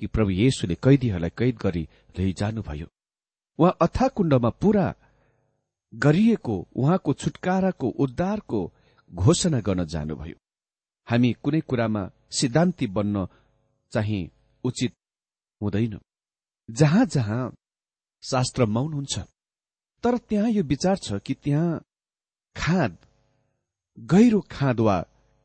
कि 0.00 0.06
प्रभु 0.06 0.30
येशुले 0.30 0.74
कैदीहरूलाई 0.74 1.30
कैद 1.38 1.56
गरी 1.56 1.88
लैजानुभयो। 2.18 2.86
उहाँ 3.58 3.76
अथाकुण्डमा 3.80 4.50
पूरा 4.50 4.94
गरिएको 5.92 6.56
उहाँको 6.76 7.12
छुटकाराको 7.12 7.88
उद्धारको 7.98 8.60
घोषणा 9.12 9.60
गर्न 9.60 9.84
जानुभयो। 9.84 10.36
हामी 11.08 11.32
कुनै 11.42 11.60
कुरामा 11.60 12.10
सिद्धान्ती 12.30 12.86
बन्न 12.86 13.26
चाहिँ 13.92 14.30
उचित 14.64 14.92
हुँदैन। 15.60 15.98
जहाँ 16.68 17.04
जहाँ 17.06 17.52
शास्त्र 18.22 18.64
मौन 18.66 18.92
हुन्छ 18.92 19.18
तर 20.04 20.16
त्यहाँ 20.18 20.50
यो 20.50 20.62
विचार 20.62 20.96
छ 20.96 21.18
कि 21.26 21.34
त्यहाँ 21.34 21.80
खाद 22.56 22.96
गहिरो 23.98 24.40
खाद 24.50 24.80
वा 24.80 24.96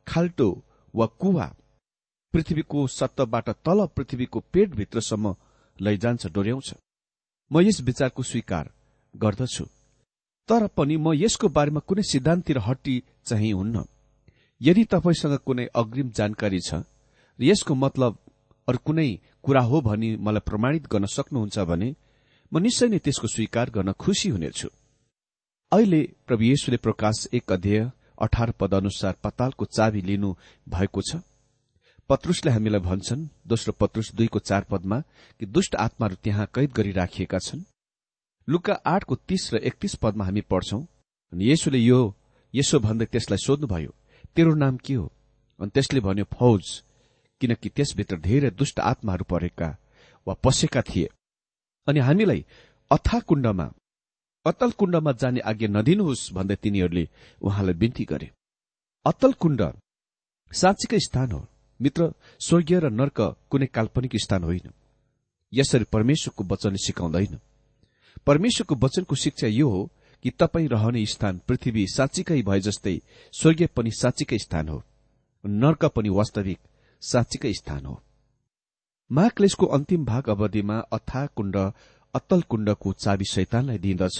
खाल्टो 0.07 0.49
वा 0.93 1.05
कुवा 1.21 1.45
पृथ्वीको 2.33 2.87
सत्तबाट 2.89 3.49
तल 3.65 3.85
पृथ्वीको 3.95 4.39
पेटभित्रसम्म 4.53 5.35
लैजान्छ 5.79 6.27
डोर्याउँछ। 6.27 6.73
म 7.51 7.59
यस 7.61 7.81
विचारको 7.81 8.23
स्वीकार 8.23 8.71
गर्दछु। 9.15 9.65
तर 10.49 10.67
पनि 10.77 10.97
म 10.97 11.13
यसको 11.15 11.47
बारेमा 11.49 11.79
कुनै 11.87 12.03
सिद्धान्ततिर 12.03 12.57
हट्टी 12.67 12.95
चाहिँ 13.25 13.51
हुन्न। 13.53 13.83
यदि 14.61 14.83
तपाईँसँग 14.93 15.37
कुनै 15.45 15.65
अग्रिम 15.75 16.09
जानकारी 16.17 16.59
छ 16.59 16.73
र 17.39 17.43
यसको 17.43 17.75
मतलब 17.75 18.17
अरू 18.67 18.77
कुनै 18.85 19.09
कुरा 19.43 19.61
हो 19.61 19.81
भनी 19.81 20.15
मलाई 20.17 20.47
प्रमाणित 20.47 20.87
गर्न 20.91 21.05
सक्नुहुन्छ 21.07 21.59
भने 21.59 21.89
म 22.51 22.57
निश्चय 22.63 22.87
नै 22.87 22.99
त्यसको 22.99 23.27
स्वीकार 23.27 23.69
गर्न 23.69 23.91
खुशी 23.93 24.29
हुनेछु। 24.29 24.69
अहिले 25.71 26.01
प्रभु 26.27 26.43
येशुले 26.43 26.77
प्रकाश 26.77 27.27
एक 27.33 27.51
अध्यय 27.51 27.91
अठार 28.17 28.51
पद 28.59 28.73
अनुसार 28.73 29.15
पतालको 29.23 29.65
चाबी 29.67 30.01
लिनु 30.01 30.33
भएको 30.67 31.01
छ। 31.01 31.21
पत्रुसले 32.09 32.51
हामीलाई 32.51 32.81
भन्छन् 32.81 33.27
दोस्रो 33.47 33.73
पत्रुस 33.79 34.13
दुईको 34.15 34.39
चार 34.39 34.63
पदमा 34.69 34.99
कि 35.39 35.45
दुष्ट 35.45 35.75
आत्माहरू 35.75 36.15
त्यहाँ 36.23 36.47
कैद 36.55 36.71
गरिराखिएका 36.71 37.39
छन्। 37.39 37.63
लुका 38.47 38.73
आठको 38.85 39.15
तीस 39.27 39.49
र 39.53 39.57
एकतीस 39.59 39.95
पदमा 39.95 40.25
हामी 40.25 40.41
पढ्छौं 40.41 40.81
अनि 41.33 41.51
यसोले 41.51 41.79
यो 41.79 41.99
यसो 42.53 42.79
भन्दै 42.79 43.05
त्यसलाई 43.05 43.37
सोध्नुभयो 43.37 43.91
तेरो 44.35 44.53
नाम 44.55 44.77
के 44.77 44.93
हो? 44.93 45.11
अनि 45.59 45.69
त्यसले 45.73 45.99
भन्यो 45.99 46.25
फौज 46.31 46.63
किनकि 47.41 47.69
त्यसभित्र 47.69 48.17
धेरै 48.17 48.49
दुष्ट 48.51 48.79
आत्माहरू 48.79 49.25
परेका 49.29 49.69
वा 50.27 50.33
पसेका 50.43 50.81
थिए। 50.81 51.09
अनि 51.87 51.99
हामीलाई 51.99 52.45
अथा 52.91 53.19
कुण्डमा 53.19 53.67
अतल 54.47 54.71
कुण्डमा 54.71 55.11
जाने 55.11 55.39
आज्ञा 55.39 55.69
नदिनुहोस् 55.69 56.33
भन्दै 56.33 56.55
तिनीहरूले 56.55 57.03
उहाँलाई 57.41 57.73
बिन्ती 57.73 58.03
गरे। 58.03 58.27
अतल 59.05 59.31
कुण्ड 59.33 59.61
साँच्चीकै 60.51 60.99
स्थान 60.99 61.31
हो। 61.31 61.41
मित्र 61.79 62.11
स्वर्गीय 62.39 62.79
र 62.79 62.89
नर्क 62.89 63.19
कुनै 63.49 63.65
काल्पनिक 63.65 64.15
स्थान 64.15 64.43
होइन। 64.43 64.71
यसरी 65.53 65.85
परमेश्वरको 65.93 66.43
वचनले 66.43 66.77
सिकाउँदैन। 66.77 67.39
परमेश्वरको 68.25 68.75
वचनको 68.75 69.15
शिक्षा 69.15 69.47
यो 69.47 69.69
हो 69.69 69.81
कि 70.23 70.29
तपाईँ 70.29 70.67
रहने 70.67 71.05
स्थान 71.05 71.41
पृथ्वी 71.47 71.85
साँच्चीकै 71.87 72.41
भए 72.41 72.59
जस्तै 72.59 72.97
स्वर्गीय 73.33 73.67
पनि 73.75 73.91
साँच्चीकै 73.91 74.37
स्थान 74.37 74.69
हो। 74.69 74.83
नर्क 75.45 75.85
पनि 75.85 76.09
वास्तविक 76.09 76.59
साँच्चीकै 77.01 77.53
स्थान 77.53 77.85
हो। 77.85 78.01
महाक्लेशको 79.11 79.65
अन्तिम 79.65 80.05
भाग 80.05 80.29
अवधिमा 80.29 80.77
अथा 80.91 81.25
कुण्ड 81.25 81.55
अत्तल 82.17 82.41
कुण्डको 82.49 82.93
चाबी 82.93 83.25
शैतानलाई 83.31 83.77
दिइदछ 83.77 84.19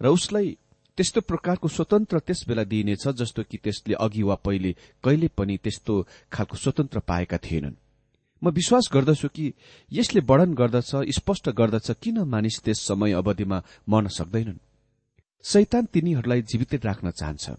र 0.00 0.06
उसलाई 0.08 0.56
त्यस्तो 0.98 1.20
प्रकारको 1.20 1.68
स्वतन्त्र 1.68 2.18
त्यस 2.18 2.44
बेला 2.48 2.64
दिइनेछ 2.64 3.08
जस्तो 3.20 3.42
कि 3.50 3.58
त्यसले 3.58 3.94
अघि 3.96 4.22
वा 4.22 4.34
पहिले 4.44 4.72
कहिले 5.04 5.28
पनि 5.36 5.56
त्यस्तो 5.64 5.94
खालको 6.32 6.56
स्वतन्त्र 6.56 6.98
पाएका 7.08 7.38
थिएनन्। 7.38 7.80
म 8.42 8.50
विश्वास 8.50 8.88
गर्दछु 8.92 9.28
कि 9.28 9.52
यसले 9.92 10.20
वर्णन 10.20 10.54
गर्दछ 10.54 10.90
स्पष्ट 11.16 11.48
गर्दछ 11.50 11.90
किन 12.02 12.18
मानिस 12.28 12.60
त्यस 12.64 12.80
समय 12.88 13.12
अवधिमा 13.12 13.62
मर्न 13.88 14.08
सक्दैनन्। 14.08 14.58
शैतान 15.44 15.84
तिनीहरूलाई 15.92 16.42
जीवित 16.42 16.84
राख्न 16.86 17.10
चाहन्छ। 17.10 17.50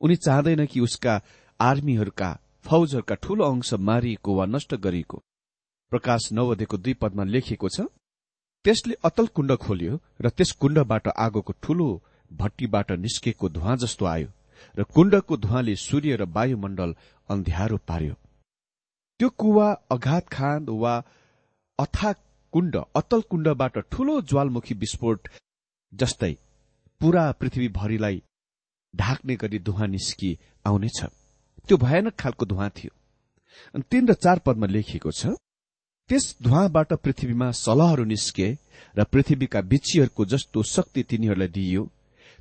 उनी 0.00 0.16
चाहँदैन 0.16 0.66
कि 0.66 0.80
उसका 0.80 1.20
आर्मीहरूका 1.60 2.30
फौजहरूका 2.66 3.14
ठूलो 3.14 3.44
अंश 3.44 3.72
मारिएको 3.80 4.34
वा 4.34 4.46
नष्ट 4.46 4.74
गरिएको। 4.76 5.22
प्रकाश 5.92 6.32
नवदेको 6.32 6.76
दुई 6.76 6.94
पदमा 6.94 7.24
लेखिएको 7.24 7.68
छ 7.68 7.86
त्यसले 8.66 8.94
अतल 9.06 9.26
कुण्ड 9.36 9.52
खोल्यो 9.62 9.96
र 10.24 10.28
त्यस 10.36 10.50
कुण्डबाट 10.60 11.08
आगोको 11.24 11.52
ठूलो 11.62 11.86
भट्टीबाट 12.30 12.88
निस्केको 12.98 13.48
धुवा 13.56 13.74
जस्तो 13.82 14.04
आयो 14.12 14.28
र 14.74 14.82
कुण्डको 14.94 15.36
धुवाले 15.44 15.74
सूर्य 15.78 16.16
र 16.20 16.24
वायुमण्डल 16.34 16.94
अन्ध्यारो 17.28 17.76
पार्यो। 17.88 18.14
त्यो 19.20 19.28
कुवा 19.38 19.68
अघात 19.94 20.24
खान 20.32 20.66
वा 20.82 20.94
अथा 21.78 22.12
कुण्ड 22.52 22.74
अतल 22.96 23.20
कुण्डबाट 23.30 23.78
ठूलो 23.92 24.20
ज्वालमुखी 24.30 24.74
विस्फोट 24.82 25.28
जस्तै 25.92 26.32
पूरा 27.00 27.24
पृथ्वीभरिलाई 27.38 28.22
ढाक्ने 28.94 29.34
गरी 29.42 29.58
धुवा 29.62 29.86
निस्कि 29.94 30.36
आउनेछ। 30.66 31.00
त्यो 31.66 31.76
भयानक 31.78 32.14
खालको 32.18 32.44
धुवा 32.46 32.68
थियो। 32.76 32.92
तीन 33.90 34.08
र 34.08 34.14
चार 34.14 34.38
पदमा 34.46 34.66
लेखिएको 34.66 35.10
छ 35.12 35.38
त्यस 36.08 36.36
धुवाबाट 36.42 36.92
पृथ्वीमा 36.92 37.50
सलहहरू 37.50 38.04
निस्के 38.04 38.48
र 38.98 39.04
पृथ्वीका 39.04 39.60
बिच्छीहरूको 39.60 40.24
जस्तो 40.24 40.62
शक्ति 40.62 41.02
तिनीहरूलाई 41.02 41.48
दिइयो। 41.48 41.82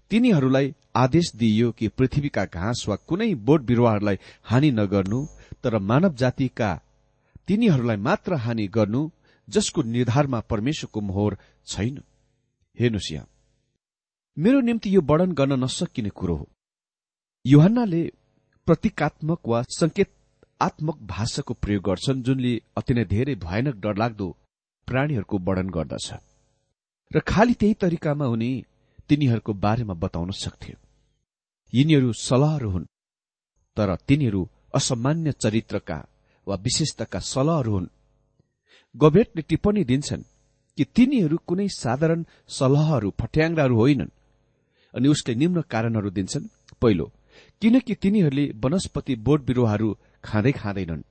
तिनीहरूलाई 0.10 0.74
आदेश 0.96 1.32
दिइयो 1.36 1.72
कि 1.72 1.88
पृथ्वीका 1.88 2.46
घाँस 2.46 2.86
वा 2.90 2.96
कुनै 2.96 3.34
बोट 3.36 3.62
बिरूवाहरूलाई 3.62 4.18
हानि 4.44 4.72
नगर्नु 4.72 5.26
तर 5.64 5.78
मानव 5.80 6.14
जातिका 6.14 6.70
तिनीहरूलाई 7.48 7.98
मात्र 7.98 8.36
हानि 8.36 8.68
गर्नु 8.68 9.10
जसको 9.50 9.82
निर्धारमा 9.84 10.40
परमेश्वरको 10.40 11.02
मोहर 11.02 11.38
छैन। 11.68 12.02
हेर्नुहोस् 12.80 13.12
यहाँ। 13.12 13.28
मेरो 14.38 14.60
निम्ति 14.62 14.96
यो 14.96 15.02
वर्णन 15.02 15.32
गर्न 15.32 15.64
नसकिने 15.64 16.10
कुरो 16.10 16.36
हो। 16.36 16.48
युहन्नाले 17.46 18.04
प्रतीकात्मक 18.68 19.40
वा 19.48 19.64
संकेतात्मक 20.62 20.98
भाषाको 21.04 21.54
प्रयोग 21.54 21.84
गर्छन् 21.84 22.22
जुनले 22.24 22.54
अति 22.78 22.94
नै 22.94 23.04
धेरै 23.06 23.36
भयानक 23.36 23.76
डरलाग्दो 23.76 24.28
प्राणीहरूको 24.88 25.38
वर्णन 25.38 25.70
गर्दछ। 25.70 26.08
र 27.12 27.20
खालि 27.22 27.54
त्यही 27.54 27.74
तरिकामा 27.74 28.26
उनी 28.26 28.52
तिनीहरूको 29.10 29.54
बारेमा 29.54 29.94
बताउन 29.94 30.32
सक्थ्यो। 30.34 30.76
यिनीहरू 31.74 32.12
सलहहरू 32.18 32.70
हुन् 32.70 32.86
तर 33.78 33.90
तिनीहरू 34.08 34.42
असामान्य 34.74 35.32
चरित्रका 35.34 35.98
वा 36.48 36.56
विशेषताका 36.56 37.20
सलहहरू 37.34 37.72
हुन्। 37.74 37.94
गोभेटले 38.96 39.42
टिप्पणी 39.42 39.84
दिन्छन् 39.84 40.24
कि 40.78 40.84
तिनीहरू 40.96 41.38
कुनै 41.48 41.68
साधारण 41.76 42.26
सलहहरू 42.48 43.10
फट्याङ्राहरू 43.20 43.76
होइनन् 43.76 44.16
अनि 44.94 45.08
उसले 45.08 45.36
निम्न 45.36 45.62
कारणहरू 45.72 46.10
दिन्छन्। 46.10 46.52
पहिलो 46.82 47.12
किनकि 47.62 47.94
तिनीहरूले 47.96 48.46
वनस्पति 48.64 49.16
बोट 49.16 49.40
बिरूवाहरू 49.46 49.90
खाँदै 50.26 50.52
खाँदैनन् 50.52 51.04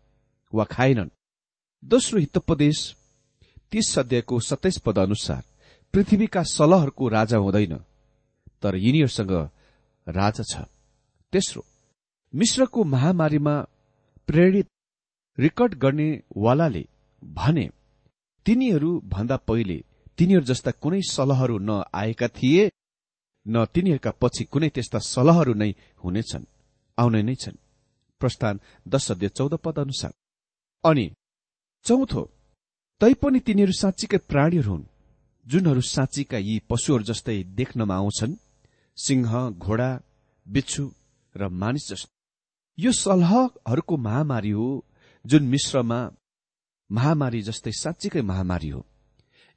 वा 0.53 0.65
खाएनन्। 0.67 1.11
दोस्रो 1.83 2.19
हितोपदेश 2.21 2.79
तीस 3.71 3.99
अध्यायको 3.99 4.41
सत्ताइस 4.41 4.79
पद 4.87 4.99
अनुसार 4.99 5.43
पृथ्वीका 5.95 6.43
सलहहरूको 6.49 7.09
राजा 7.09 7.37
हुँदैन 7.37 7.75
तर 8.63 8.77
यिनीहरूसँग 8.77 9.33
राजा 10.07 10.43
छ। 10.43 10.65
तेस्रो 11.33 11.63
मिश्रको 12.33 12.85
महामारीमा 12.85 13.55
प्रेरित 14.29 14.69
रेकर्ड 15.39 15.75
गर्नेवालाले 15.75 16.85
भने 17.23 17.67
तिनीहरू 18.47 18.91
भन्दा 19.07 19.37
पहिले 19.49 19.79
तिनीहरू 20.19 20.45
जस्ता 20.45 20.71
कुनै 20.83 21.01
सलहहरू 21.07 21.59
नआएका 21.61 22.29
थिए 22.29 22.71
न 23.47 23.65
तिनीहरूका 23.75 24.11
पछि 24.21 24.45
कुनै 24.53 24.69
त्यस्ता 24.75 24.99
सलहहरू 25.07 25.55
नै 25.55 25.71
हुनेछन् 26.05 26.51
आउने 26.99 27.23
नै 27.23 27.35
छन्। 27.35 27.57
प्रस्थान 28.25 28.61
दश 28.89 29.11
अध्यय 29.11 29.29
चौध 29.39 29.55
पद 29.65 29.79
अनुसार 29.79 30.13
अनि 30.85 31.07
चौथो 31.87 32.23
तैपनि 33.01 33.41
तिनीहरू 33.47 33.73
साँच्चीकै 33.73 34.19
प्राणीहरू 34.31 34.71
हुन् 34.71 34.85
जुनहरू 35.47 35.81
साँच्चीका 35.87 36.39
यी 36.39 36.55
पशुहरू 36.71 37.05
जस्तै 37.05 37.43
देख्नमा 37.59 37.95
आउँछन् 37.97 38.37
सिंह 38.99 39.31
घोडा 39.59 39.91
बिच्छु 40.47 40.85
र 41.35 41.49
मानिस 41.53 41.89
जस्तो। 41.91 42.13
यो 42.79 42.93
सलहहरूको 42.93 43.97
महामारी 43.97 44.51
हो 44.51 44.69
जुन 45.25 45.43
मिश्रमा 45.45 45.99
महामारी 46.91 47.41
जस्तै 47.43 47.73
साँच्चीकै 47.73 48.23
महामारी 48.23 48.69
हो। 48.69 48.81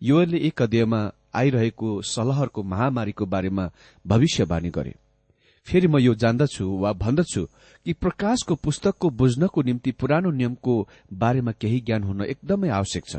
योले 0.02 0.38
एक 0.48 0.62
अध्ययमा 0.62 1.02
आइरहेको 1.34 1.90
सलहरको 2.02 2.64
महामारीको 2.64 3.26
बारेमा 3.26 3.66
भविष्यवाणी 4.06 4.70
गरे। 4.70 4.94
फेरि 5.68 5.88
म 5.88 6.00
यो 6.00 6.14
जान्दछु 6.16 6.66
वा 6.80 6.92
भन्दछु 6.94 7.44
कि 7.86 7.94
प्रकाशको 7.94 8.56
पुस्तकको 8.56 9.10
बुझ्नको 9.20 9.62
निम्ति 9.62 9.92
पुरानो 9.92 10.30
नियमको 10.32 10.74
बारेमा 11.14 11.52
केही 11.52 11.80
ज्ञान 11.80 12.04
हुन 12.04 12.22
एकदमै 12.26 12.70
आवश्यक 12.70 13.04
छ। 13.06 13.16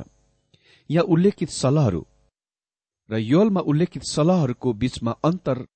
यहाँ 0.91 1.05
उल्लेखित 1.05 1.51
सलहहरू 1.53 2.01
र 3.11 3.19
योलमा 3.25 3.61
उल्लेखित 3.61 4.03
सलहहरूको 4.05 4.73
बीचमा 4.73 5.13
अन्तर 5.25 5.67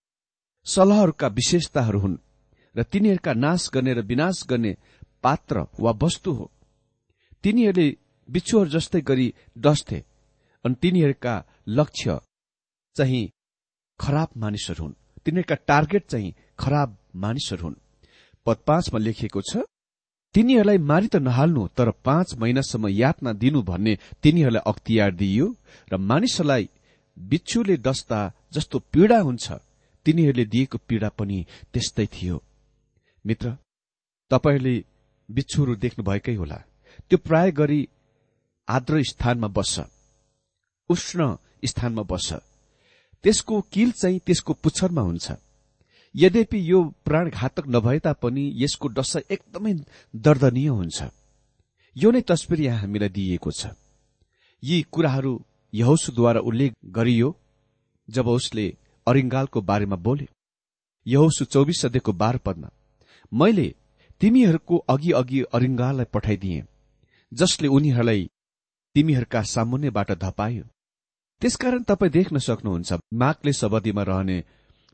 सलहहरूका 0.67 1.29
विशेषताहरू 1.29 1.99
हुन् 1.99 2.17
र 2.75 2.83
तिनीहरूका 2.83 3.33
नाश 3.35 3.69
गर्ने 3.75 3.93
र 3.95 4.01
विनाश 4.03 4.43
गर्ने 4.49 4.73
पात्र 5.23 5.67
वा 5.81 5.93
वस्तु 6.03 6.33
हो। 6.33 6.51
तिनीहरूले 7.45 7.97
बिच्छुहरू 8.29 8.71
जस्तै 8.71 9.01
गरी 9.01 9.29
डस्थे 9.59 9.99
अनि 10.65 10.75
तिनीहरूका 10.83 11.35
लक्ष्य 11.69 12.19
चाहिँ 12.97 13.25
खराब 14.01 14.29
मानिसहरू 14.37 14.83
हुन्। 14.85 14.95
तिनीहरूका 15.25 15.55
टार्गेट 15.69 16.05
चाहिँ 16.07 16.33
खराब 16.59 16.97
मानिसहरू 17.17 17.65
हुन्। 17.65 17.81
पद 18.47 18.57
पाँचमा 18.67 18.99
लेखिएको 18.99 19.41
छ 19.41 19.65
तिनीहरूलाई 20.35 20.79
मारि 20.79 21.09
त 21.09 21.17
नहाल्नु 21.17 21.63
तर 21.77 21.91
पाँच 22.05 22.35
महिनासम्म 22.35 22.89
यातना 22.89 23.33
दिनु 23.33 23.63
भन्ने 23.63 23.99
तिनीहरूलाई 24.23 24.63
अख्तियार 24.67 25.11
दिइयो 25.13 25.47
र 25.93 25.97
मानिसहरूलाई 26.01 26.69
बिच्छुले 27.17 27.77
डस्ता 27.77 28.21
जस्तो 28.53 28.79
पीड़ा 28.93 29.19
हुन्छ। 29.21 29.47
तिनीहरूले 30.07 30.45
दिएको 30.45 30.79
पीड़ा 30.89 31.09
पनि 31.09 31.39
त्यस्तै 31.73 32.07
थियो। 32.07 32.37
मित्र 33.25 33.57
तपाईँहरूले 34.31 34.77
बिच्छुहरू 35.29 35.75
देख्नुभएकै 35.77 36.35
होला। 36.35 36.59
त्यो 37.09 37.19
प्राय 37.19 37.51
गरी 37.53 37.81
आद्र 38.69 39.03
स्थानमा 39.03 39.49
बस्छ 39.49 39.81
उष्ण 40.91 41.37
स्थानमा 41.65 42.03
बस्छ। 42.03 42.33
त्यसको 43.25 43.61
किल 43.73 43.91
चाहिँ 43.93 44.19
त्यसको 44.27 44.53
पुच्छरमा 44.53 45.03
हुन्छ। 45.03 45.27
यद्यपि 46.15 46.59
यो 46.71 46.83
प्राणघातक 47.05 47.67
नभए 47.69 47.99
तापनि 47.99 48.45
यसको 48.57 48.89
डस 48.89 49.17
एकदमै 49.31 49.73
दर्दनीय 50.15 50.69
हुन्छ। 50.69 51.03
यो 51.97 52.11
नै 52.11 52.21
तस्विर 52.21 52.61
यहाँ 52.61 52.81
हामीलाई 52.81 53.09
दिइएको 53.09 53.51
छ। 53.51 53.67
यी 54.63 54.83
कुराहरू 54.93 55.33
यहोसुद्वारा 55.73 56.41
उल्लेख 56.41 56.73
गरियो 56.97 57.29
जब 58.09 58.27
उसले 58.29 58.67
अरिङ्गालको 59.07 59.61
बारेमा 59.61 59.97
बोले 59.97 60.27
यहोसु 61.07 61.45
चौबिस 61.45 61.81
सदेखको 61.81 62.13
बाह्र 62.13 62.39
पदमा 62.39 62.69
मैले 63.33 63.69
तिमीहरूको 64.21 64.77
अघि 64.89 65.11
अघि 65.21 65.41
अरिङ्गाललाई 65.55 66.13
पठाइदिए 66.15 66.65
जसले 67.33 67.69
उनीहरूलाई 67.69 68.29
तिमीहरूका 68.95 69.43
सामुन्नेबाट 69.55 70.11
धपायो। 70.23 70.65
त्यसकारण 71.43 71.83
तपाईँ 71.83 72.13
देख्न 72.13 72.39
सक्नुहुन्छ 72.39 72.93
मागले 73.23 73.53
सबदीमा 73.53 74.03
रहने 74.03 74.37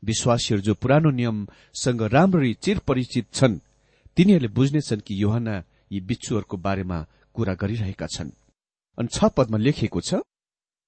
विश्वासीहरू 0.03 0.61
जो 0.61 0.73
पुरानो 0.75 1.09
नियमसँग 1.11 2.01
राम्ररी 2.13 2.53
चिर 2.63 2.77
परिचित 2.87 3.25
छन् 3.33 3.59
तिनीहरूले 4.17 4.53
बुझ्नेछन् 4.57 5.05
कि 5.07 5.13
योहना 5.23 5.55
यी 5.91 5.99
बिच्छुहरूको 6.01 6.57
बारेमा 6.57 6.97
कुरा 7.35 7.53
गरिरहेका 7.61 8.07
छन्। 8.07 8.31
अनि 8.97 9.09
छ 9.15 9.17
पदमा 9.37 9.57
लेखिएको 9.57 10.01
छ 10.01 10.11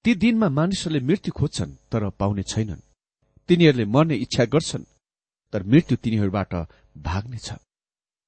ती 0.04 0.14
दिनमा 0.14 0.48
मानिसहरूले 0.48 1.00
मृत्यु 1.08 1.32
खोज्छन् 1.32 1.76
तर 1.90 2.08
पाउने 2.20 2.42
छैनन्। 2.42 2.86
तिनीहरूले 3.48 3.84
मर्ने 3.84 4.14
इच्छा 4.24 4.44
गर्छन् 4.44 4.90
तर 5.52 5.62
मृत्यु 5.62 5.96
तिनीहरूबाट 6.02 6.52
भाग्नेछ 7.06 7.48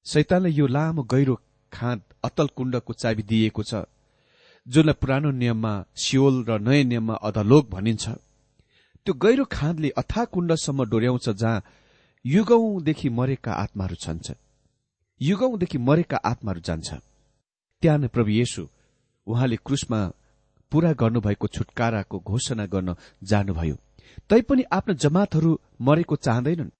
शैतानले 0.07 0.51
यो 0.51 0.67
लामो 0.67 1.03
गहिरो 1.03 1.35
खाँद 1.73 2.01
अतल 2.25 2.47
कुण्डको 2.57 2.93
चाबी 2.93 3.23
दिएको 3.23 3.63
छ 3.63 3.85
जुनलाई 4.67 5.01
पुरानो 5.01 5.31
नियममा 5.31 5.73
सियोल 6.03 6.37
र 6.49 6.59
नयाँ 6.61 6.85
नियममा 6.85 7.15
अधलोक 7.29 7.65
भनिन्छ। 7.71 8.05
त्यो 9.07 9.15
गहिरो 9.15 9.45
खाँदले 9.53 9.89
अथा 9.97 10.25
कुण्डसम्म 10.25 10.85
डोर्याउँछ 10.85 11.29
जहाँ 11.33 11.63
युगौंदेखि 12.25 13.09
मरेका 13.09 13.53
आत्माहरू 13.55 13.97
छन्छ 13.97 14.35
युगौंदेखि 15.21 15.79
मरेका 15.79 16.17
आत्माहरू 16.25 16.61
जान्छ। 16.61 16.95
त्यहाँ 17.83 17.99
नै 17.99 18.09
प्रभु 18.09 18.31
येशु 18.31 18.63
उहाँले 19.27 19.57
क्रुसमा 19.57 20.01
पूरा 20.73 20.93
गर्नुभएको 20.93 21.47
छुटकाराको 21.47 22.19
घोषणा 22.21 22.67
गर्न 22.67 22.95
जानुभयो। 23.23 23.77
तैपनि 24.31 24.63
आफ्ना 24.73 24.95
जमातहरू 24.95 25.51
मरेको 25.81 26.17
चाहँदैनन्। 26.17 26.71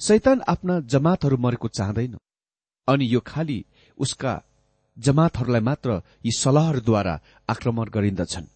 शैतान 0.00 0.40
आफ्ना 0.48 0.74
जमातहरू 0.92 1.36
मरेको 1.36 1.68
चाहँदैन। 1.68 2.16
अनि 2.88 3.04
यो 3.14 3.20
खालि 3.20 3.58
उसका 3.98 4.32
जमातहरूलाई 4.96 5.60
मात्र 5.60 5.90
यी 6.24 6.32
सल्लाहहरूद्वारा 6.38 7.14
आक्रमण 7.48 7.86
गरिन्दछन्। 7.88 8.52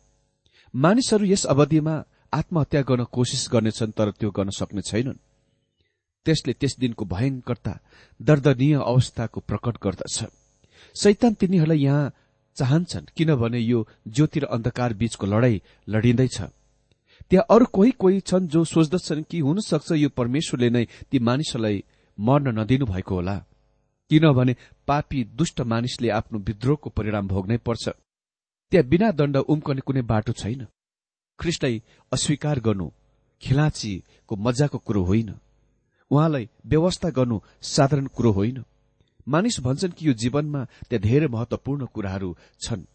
मानिसहरू 0.75 1.25
यस 1.25 1.45
अवधिमा 1.47 1.95
आत्महत्या 2.33 2.83
गर्न 2.83 3.05
कोसिस 3.05 3.49
गर्नेछन् 3.53 3.93
तर 3.93 4.11
त्यो 4.11 4.31
गर्न 4.31 4.51
सक्ने 4.51 4.83
छैनन्। 4.83 5.19
त्यसले 6.27 6.53
त्यस 6.53 6.77
दिनको 6.79 7.05
भयंकरता 7.05 7.81
दर्दनीय 8.21 8.75
अवस्थाको 8.75 9.41
प्रकट 9.41 9.77
गर्दछ। 9.83 10.25
शैतान 10.97 11.35
तिनीहरूलाई 11.35 11.79
यहाँ 11.79 12.13
चाहन्छन् 12.57 13.11
किनभने 13.17 13.59
यो 13.59 13.89
ज्योति 14.09 14.41
र 14.41 14.45
अन्धकार 14.45 14.95
बीचको 14.95 15.27
लडाई 15.27 15.63
लडिँदैछ। 15.89 16.41
त्यहाँ 17.31 17.47
अरू 17.51 17.65
कोही 17.65 17.91
कोही 17.91 18.21
छन् 18.21 18.49
जो 18.49 18.65
सोच्दछन् 18.65 19.23
कि 19.23 19.39
हुन 19.39 19.61
सक्छ 19.61 19.93
यो 19.93 20.09
परमेश्वरले 20.09 20.71
नै 20.71 20.85
ती 21.11 21.19
मानिसहरूलाई 21.19 21.85
मर्न 22.19 22.59
नदिनु 22.61 22.87
भएको 22.87 23.15
होला। 23.15 23.37
किनभने 24.11 24.57
पापी 24.87 25.25
दुष्ट 25.25 25.61
मानिसले 25.61 26.09
आफ्नो 26.09 26.39
विद्रोहको 26.39 26.91
परिणाम 26.91 27.29
भोग्नै 27.29 27.57
पर्छ। 27.57 27.89
त्यहाँ 28.73 28.89
बिना 28.89 29.11
दण्ड 29.11 29.37
उम्कने 29.37 29.81
कुनै 29.81 30.03
बाटो 30.03 30.33
छैन। 30.33 30.67
ख्रिस्टलाई 31.39 31.83
अस्वीकार 32.13 32.61
गर्नु 32.61 32.91
खिलाँचीको 33.43 34.37
मजाको 34.37 34.79
कुरो 34.79 35.03
होइन। 35.05 35.35
उहाँलाई 36.11 36.49
व्यवस्था 36.67 37.11
गर्नु 37.11 37.41
साधारण 37.63 38.07
कुरो 38.07 38.33
होइन। 38.33 38.65
मानिस 39.29 39.61
भन्छन् 39.61 39.93
कि 39.93 40.09
यो 40.09 40.13
जीवनमा 40.15 40.65
त्यहाँ 40.89 41.03
धेरै 41.03 41.27
महत्वपूर्ण 41.27 41.87
कुराहरू 41.87 42.37
छन्। 42.61 42.87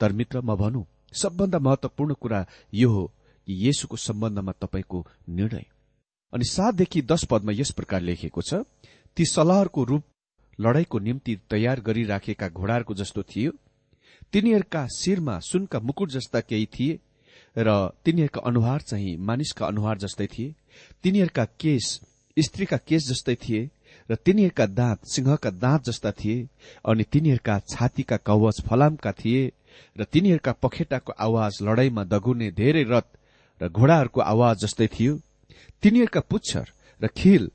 तर 0.00 0.12
मित्र 0.12 0.40
म 0.40 0.56
भनौँ 0.56 0.84
सबभन्दा 1.12 1.58
महत्वपूर्ण 1.58 2.14
कुरा 2.14 2.46
यो 2.74 2.90
हो 2.90 3.04
कि 3.48 3.52
येसुको 3.66 3.96
सम्बन्धमा 3.96 4.52
तपाईँको 4.52 5.06
निर्णय। 5.28 5.64
अनि 6.32 6.44
सातदेखि 6.44 7.02
दश 7.02 7.24
पदमा 7.24 7.52
यस 7.52 7.70
प्रकार 7.70 8.00
लेखिएको 8.00 8.42
छ 8.42 8.62
ती 9.16 9.24
सल्लाहको 9.24 9.84
रूप 9.84 10.02
लडाईँको 10.58 10.98
निम्ति 10.98 11.36
तयार 11.50 11.80
गरिराखेका 11.80 12.48
घोडाहरूको 12.48 12.94
जस्तो 12.94 13.22
थियो। 13.22 13.52
तिनीहरूका 14.32 14.86
शिरमा 14.86 15.38
सुनका 15.40 15.78
मुकुट 15.80 16.10
जस्ता 16.10 16.40
केही 16.40 16.66
थिए। 16.66 16.98
र 17.56 17.68
तिनीहरूका 18.04 18.40
अनुहार 18.40 18.80
चाहिँ 18.80 19.16
मानिसका 19.18 19.66
अनुहार 19.66 19.98
जस्तै 19.98 20.26
थिए। 20.26 20.54
तिनीहरूका 21.02 21.44
केश 21.60 21.86
स्त्रीका 22.36 22.76
केश 22.88 23.08
जस्तै 23.08 23.34
थिए 23.36 23.68
र 24.10 24.14
तिनीहरूका 24.16 24.66
दाँत 24.66 24.98
सिंहका 25.04 25.50
दाँत 25.58 25.84
जस्ता 25.84 26.10
थिए 26.12 26.48
अनि 26.84 27.04
तिनीहरूका 27.12 27.58
छातीका 27.68 28.16
कवच 28.16 28.60
फलामका 28.60 29.12
थिए 29.12 29.42
र 29.96 30.04
तिनीहरूका 30.04 30.52
पखेटाको 30.62 31.12
आवाज 31.18 31.58
लडाईँमा 31.62 32.04
दगुर्ने 32.04 32.50
धेरै 32.52 32.84
रथ 32.88 33.08
र 33.60 33.68
घोडाहरूको 33.68 34.20
आवाज 34.22 34.56
जस्तै 34.64 34.86
थियो। 34.88 35.14
तिनीहरूका 35.82 36.20
पुच्छर 36.20 36.66
र 37.00 37.06
खिल 37.08 37.50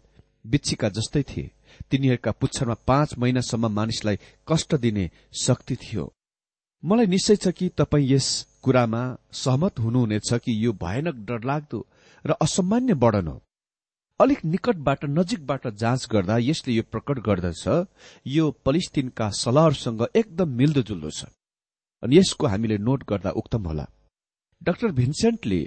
बिच्छीका 0.46 0.90
जस्तै 0.90 1.24
थिए। 1.24 1.52
तिनीहरूका 1.92 2.32
पुच्छरमा 2.32 2.76
पाँच 2.88 3.18
महिनासम्म 3.18 3.68
मानिसलाई 3.72 4.18
कष्ट 4.48 4.76
दिने 4.76 5.10
शक्ति 5.34 5.76
थियो। 5.76 6.04
मलाई 6.84 7.08
निश्चय 7.08 7.36
छ 7.36 7.48
कि 7.48 7.70
तपाईँ 7.78 8.08
यस 8.12 8.28
कुरामा 8.65 9.04
सहमत 9.34 9.80
हुनुहुनेछ 9.80 10.34
कि 10.43 10.54
यो 10.65 10.71
भयानक 10.84 11.15
डरलाग्दो 11.28 11.80
र 12.25 12.32
असामान्य 12.41 12.93
वर्णन 13.04 13.28
हो। 13.28 13.41
अलिक 14.19 14.39
निकटबाट 14.45 15.06
नजिकबाट 15.06 15.67
जाँच 15.82 16.08
गर्दा 16.12 16.38
यसले 16.41 16.73
यो 16.73 16.84
प्रकट 16.91 17.19
गर्दछ 17.28 17.63
यो 18.28 18.49
पलिस्तिनका 18.65 19.30
सलहरसँग 19.43 20.01
एकदम 20.15 20.49
मिल्दोजुल्दो 20.60 21.10
छ। 21.10 21.25
अनि 22.04 22.17
यसको 22.17 22.47
हामीले 22.47 22.78
नोट 22.78 23.04
गर्दा 23.10 23.32
उक्तम 23.41 23.63
होला। 23.67 23.86
डाक्टर 24.62 24.91
भिन्सेन्टले 25.01 25.62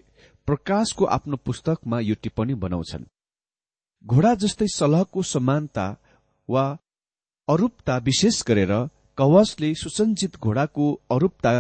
प्रकाशको 0.48 1.04
आफ्नो 1.16 1.36
पुस्तकमा 1.46 1.98
यो 2.00 2.14
टिप्पणी 2.22 2.54
बनाउँछन्। 2.64 3.04
घोडा 4.04 4.34
जस्तै 4.42 4.66
सलहको 4.74 5.22
समानता 5.22 5.86
वा 6.48 6.64
अरूपता 7.48 7.96
विशेष 8.08 8.42
गरेर 8.48 8.72
कवचले 9.18 9.74
सुसञ्जित 9.74 10.36
घोडाको 10.36 10.92
अरूपता 11.10 11.52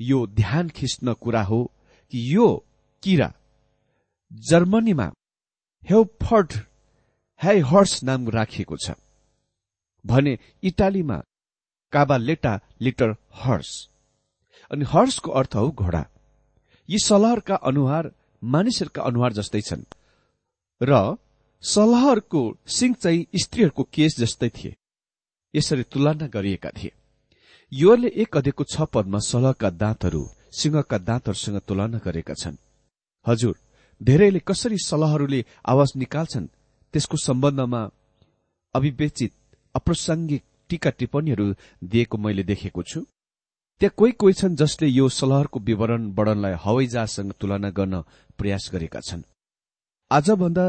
यो 0.00 0.26
ध्यान 0.26 0.68
खिच्न 0.68 1.12
कुरा 1.12 1.42
हो 1.42 1.72
कि 2.12 2.34
यो 2.34 2.66
किरा 3.02 3.32
जर्मनीमा 4.32 5.12
हेफर्ड 5.90 6.52
हर्स 7.40 8.02
नाम 8.04 8.28
राखिएको 8.28 8.76
छ 8.76 8.90
भने 10.06 10.38
इटालीमा 10.62 11.22
काबालेटा 11.92 12.60
लिटर 12.80 13.14
हर्स। 13.34 13.88
अनि 14.70 14.84
हर्सको 14.84 15.30
अर्थ 15.30 15.54
हो 15.54 15.70
घोडा। 15.70 16.04
यी 16.90 16.98
सलहरका 16.98 17.54
अनुहार 17.54 18.10
मानिसहरूका 18.44 19.02
अनुहार 19.02 19.32
जस्तै 19.32 19.60
छन् 19.60 19.84
र 20.82 21.16
सलहरको 21.62 22.42
सिंह 22.66 22.94
चाहिँ 22.94 23.26
स्त्रीहरूको 23.42 23.82
केस 23.82 24.16
जस्तै 24.18 24.48
थिए। 24.48 24.74
यसरी 25.54 25.82
तुलना 25.82 26.26
गरिएका 26.26 26.70
थिए। 26.70 26.92
योले 27.72 28.08
एक 28.22 28.36
अध्ययको 28.36 28.64
छ 28.64 28.82
पदमा 28.94 29.18
सलहका 29.18 29.70
दाँतहरू 29.72 30.22
सिंहका 30.58 30.98
दाँतहरूसँग 30.98 31.58
तुलना 31.68 31.98
गरेका 31.98 32.34
छन्। 32.34 32.56
हजुर 33.26 33.54
धेरैले 34.00 34.38
कसरी 34.38 34.78
सलहहरूले 34.78 35.44
आवाज 35.66 35.92
निकाल्छन् 35.96 36.46
त्यसको 36.94 37.16
सम्बन्धमा 37.16 37.82
अविवेचित 38.74 39.32
अप्रासङ्गिक 39.74 40.42
टीका 40.70 40.90
टिप्पणीहरू 40.90 41.46
दिएको 41.84 42.18
मैले 42.18 42.42
देखेको 42.42 42.82
छु। 42.82 43.00
त्यहाँ 43.80 43.94
कोही 43.96 44.12
कोही 44.12 44.32
छन् 44.32 44.56
जसले 44.56 44.86
यो 44.88 45.08
सलहरको 45.10 45.58
विवरण 45.60 46.06
वर्णनलाई 46.16 46.54
हवाईजहाजसँग 46.64 47.32
तुलना 47.40 47.70
गर्न 47.70 48.02
प्रयास 48.38 48.70
गरेका 48.72 49.00
छन्। 49.00 49.22
आजभन्दा 50.10 50.66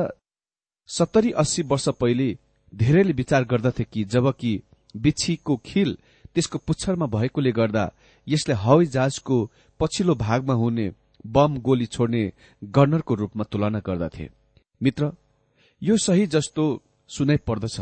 सत्तरी 0.89 1.31
अस्सी 1.37 1.61
वर्ष 1.61 1.87
पहिले 2.01 2.29
धेरैले 2.73 3.13
विचार 3.13 3.43
गर्दथे 3.45 3.83
कि 3.83 4.03
जबकि 4.03 4.51
बिच्छीको 4.95 5.55
खिल 5.65 5.97
त्यसको 6.35 6.57
पुच्छरमा 6.57 7.05
भएकोले 7.15 7.51
गर्दा 7.51 7.83
यसलाई 8.27 8.57
हवाई 8.63 8.85
जहाजको 8.95 9.37
पछिल्लो 9.79 10.15
भागमा 10.17 10.53
हुने 10.53 10.87
बम 11.25 11.57
गोली 11.59 11.85
छोड्ने 11.85 12.23
गनरको 12.63 13.13
रूपमा 13.15 13.43
तुलना 13.51 13.79
गर्दथे। 13.79 14.29
मित्र 14.81 15.11
यो 15.81 15.97
सही 15.97 16.27
जस्तो 16.27 16.63
सुनाइ 17.09 17.37
पर्दछ। 17.47 17.79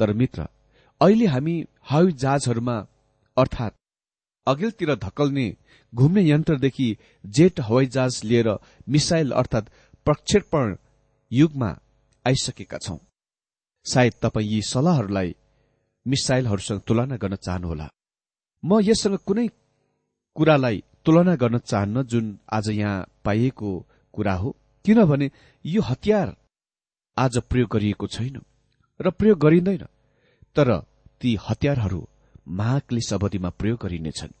तर 0.00 0.12
मित्र 0.12 0.46
अहिले 1.00 1.26
हामी 1.26 1.56
हवाई 1.90 2.12
जहाजहरूमा 2.14 2.76
अर्थात 3.36 3.74
अघिल्तिर 4.46 4.94
धकल्ने 4.96 5.46
घुम्ने 5.92 6.22
यन्त्रदेखि 6.22 6.88
जेट 7.24 7.60
हवाई 7.60 7.86
जहाज 7.86 8.20
लिएर 8.24 8.48
मिसाइल 8.88 9.30
अर्थात 9.32 9.70
प्रक्षेपण 10.06 10.76
युगमा 11.30 11.70
आइसकेका 12.24 12.78
छौं। 12.78 12.98
सायद 13.86 14.14
तपाईँ 14.22 14.48
यी 14.48 14.60
सल्लाहहरूलाई 14.62 15.34
मिसाइलहरूसँग 16.08 16.80
तुलना 16.80 17.16
गर्न 17.16 17.36
चाहनुहोला। 17.36 17.88
म 18.62 18.80
यससँग 18.80 19.16
कुनै 19.26 19.46
कुरालाई 20.36 20.82
तुलना 21.04 21.34
गर्न 21.36 21.58
चाहन्न 21.60 22.02
जुन 22.02 22.38
आज 22.52 22.68
यहाँ 22.70 23.06
पाइएको 23.24 23.70
कुरा 24.14 24.34
हो 24.34 24.56
किनभने 24.84 25.30
यो 25.64 25.82
हतियार 25.82 26.36
आज 27.16 27.38
प्रयोग 27.50 27.68
गरिएको 27.70 28.06
छैन 28.06 28.36
र 29.00 29.10
प्रयोग 29.10 29.38
गरिँदैन 29.38 29.84
तर 30.56 30.68
ती 31.20 31.30
हतियारहरू 31.48 32.00
महाक्लिस 32.48 33.12
अवधिमा 33.12 33.50
प्रयोग 33.50 33.78
गरिनेछन्। 33.82 34.32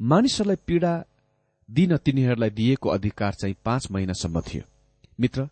मानिसहरूलाई 0.00 0.56
पीड़ा 0.66 0.92
दिन 1.68 1.96
तिनीहरूलाई 1.96 2.50
दिएको 2.50 2.88
अधिकार 2.88 3.32
चाहिँ 3.34 3.56
पाँच 3.64 3.90
महिनासम्म 3.90 4.40
थियो। 4.40 4.62
मित्र 5.20 5.48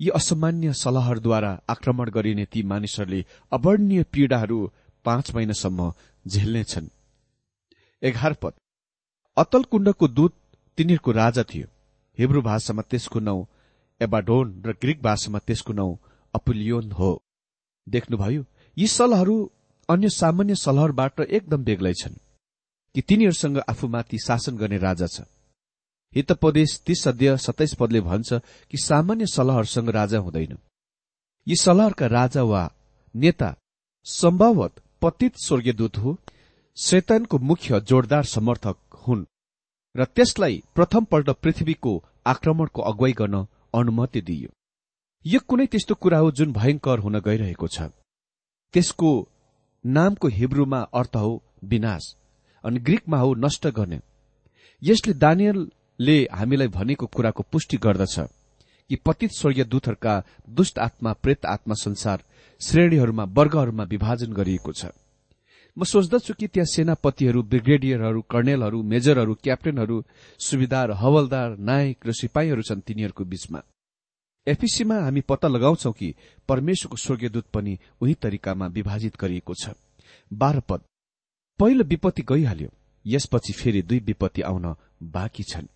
यी 0.00 0.08
असामान्य 0.14 0.72
सलाहहरूद्वारा 0.72 1.52
आक्रमण 1.68 2.10
गरिने 2.10 2.44
ती 2.52 2.62
मानिसहरूले 2.62 3.20
अवर्णीय 3.52 4.02
पीड़ाहरू 4.12 4.58
पाँच 5.04 5.34
महिनासम्म 5.34 5.92
झेल्नेछन्। 6.26 6.88
एघार 8.02 8.32
पद। 8.42 8.52
अतल 9.36 9.62
कुण्डको 9.70 10.08
दूत 10.08 10.34
तिनीहरूको 10.78 11.10
राजा 11.12 11.42
थियो। 11.42 11.66
हिब्रू 12.18 12.40
भाषामा 12.42 12.82
त्यसको 12.90 13.20
नाउँ 13.20 13.46
एबाडोन 14.00 14.46
र 14.66 14.72
ग्रिक 14.82 15.02
भाषामा 15.02 15.38
त्यसको 15.38 15.72
नाउँ 15.72 15.98
अपुलियोन 16.34 16.92
हो। 16.92 17.10
देख्नुभयो 17.86 18.42
यी 18.76 18.86
सलहरू 18.86 19.36
अन्य 19.88 20.08
सामान्य 20.08 20.54
सलहरबाट 20.54 21.20
एकदम 21.20 21.64
बेग्लै 21.64 21.92
छन् 21.94 22.16
कि 22.94 23.00
तिनीहरूसँग 23.02 23.58
आफूमाथि 23.68 24.18
शासन 24.18 24.56
गर्ने 24.56 24.78
राजा 24.78 25.06
छ। 25.06 25.28
हितपदेश 26.14 26.80
तीस 26.86 27.06
अध्यय 27.08 27.36
सत्ताइस 27.36 27.74
पदले 27.74 28.00
भन्छ 28.00 28.32
कि 28.70 28.78
सामान्य 28.78 29.26
सलहरसँग 29.26 29.88
राजा 29.90 30.18
हुँदैन। 30.18 30.56
यी 31.46 31.56
सलहरका 31.56 32.06
राजा 32.06 32.42
वा 32.42 32.62
नेता 33.14 33.54
सम्भवत 34.06 34.82
पतित 35.02 35.36
स्वर्गीयदूत 35.36 35.98
हो 35.98 36.16
शैतानको 36.76 37.38
मुख्य 37.40 37.80
जोरदार 37.80 38.24
समर्थक 38.24 38.76
हुन् 39.06 39.24
र 39.94 40.04
त्यसलाई 40.06 40.62
प्रथमपल्ट 40.74 41.30
पृथ्वीको 41.42 41.92
आक्रमणको 42.26 42.82
अगुवाई 42.82 43.12
गर्न 43.12 43.46
अनुमति 43.74 44.20
दिइयो। 44.20 44.48
यो 45.24 45.40
कुनै 45.48 45.66
त्यस्तो 45.66 45.94
कुरा 45.94 46.18
हो 46.18 46.30
जुन 46.30 46.52
भयंकर 46.52 46.98
हुन 46.98 47.18
गइरहेको 47.20 47.68
छ। 47.68 47.90
त्यसको 48.74 49.10
नामको 49.84 50.28
हिब्रूमा 50.28 50.80
अर्थ 50.94 51.16
हो 51.16 51.42
विनाश 51.64 52.14
अनि 52.64 52.80
ग्रीकमा 52.80 53.18
हो 53.18 53.34
नष्ट 53.36 53.66
गर्ने। 53.68 54.00
यसले 54.82 55.12
दानियलले 56.00 56.28
हामीलाई 56.32 56.68
भनेको 56.68 57.06
कुराको 57.06 57.42
पुष्टि 57.52 57.76
गर्दछ 57.76 58.18
कि 58.90 58.96
पतित 58.96 59.30
स्वर्गीय 59.30 59.64
दूतहरूका 59.64 60.22
दुष्ट 60.48 60.78
आत्मा 60.78 61.12
प्रेत 61.12 61.46
आत्मा 61.46 61.74
संसार 61.74 62.22
श्रेणीहरूमा 62.60 63.24
वर्गहरूमा 63.28 63.84
विभाजन 63.84 64.32
गरिएको 64.32 64.72
छ। 64.72 64.86
म 65.76 65.84
सोच्दछु 65.84 66.34
कि 66.34 66.46
त्यहाँ 66.48 66.66
सेनापतिहरू 66.66 67.42
ब्रिगेडियरहरू 67.42 68.20
कर्णेलहरू 68.22 68.82
मेजरहरू 68.82 69.34
क्याप्टेनहरू 69.34 70.02
सुविधार 70.40 70.90
हवलदार 70.90 71.56
नायक 71.60 72.06
र 72.06 72.12
सिपाहीहरू 72.12 72.62
छन् 72.62 72.80
तिनीहरूको 72.80 73.24
बीचमा। 73.24 73.60
एफिसीमा 74.46 74.96
हामी 75.04 75.20
पत्ता 75.20 75.48
लगाउँछौ 75.48 75.92
कि 75.92 76.14
परमेश्वरको 76.48 76.96
स्वर्गीयदूत 76.96 77.46
पनि 77.54 77.78
उही 78.00 78.14
तरिकामा 78.14 78.66
विभाजित 78.66 79.20
गरिएको 79.20 79.54
छ। 79.54 79.76
बाह्र 80.32 80.60
पद। 80.60 80.80
पहिलो 81.60 81.84
विपत्ति 81.84 82.22
गइहाल्यो 82.22 82.68
यसपछि 83.04 83.52
फेरि 83.52 83.82
दुई 83.82 83.98
विपत्ति 84.00 84.42
आउन 84.42 84.74
बाँकी 85.02 85.42
छन्। 85.42 85.68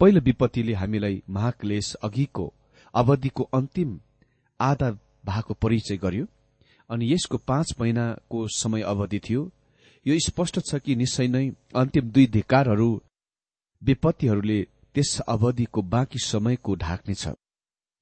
पहिलो 0.00 0.20
विपत्तिले 0.20 0.72
हामीलाई 0.72 1.22
महाक्लेश 1.28 1.94
अघिको 2.02 2.52
अवधिको 2.94 3.42
अन्तिम 3.54 3.98
आधा 4.60 4.90
भागको 5.26 5.54
परिचय 5.54 5.96
गर्यो 5.96 6.26
अनि 6.90 7.12
यसको 7.12 7.38
पाँच 7.38 7.74
महिनाको 7.80 8.46
समय 8.48 8.82
अवधि 8.82 9.18
थियो। 9.18 9.40
यो 10.06 10.18
स्पष्ट 10.26 10.58
छ 10.60 10.78
कि 10.84 10.94
निश्चय 10.96 11.26
नै 11.28 11.48
अन्तिम 11.74 12.10
दुई 12.10 12.26
धिकारहरू 12.26 12.90
विपत्तिहरूले 13.82 14.60
त्यस 14.94 15.18
अवधिको 15.28 15.82
बाँकी 15.94 16.18
समयको 16.24 16.74
ढाक्नेछ 16.76 17.26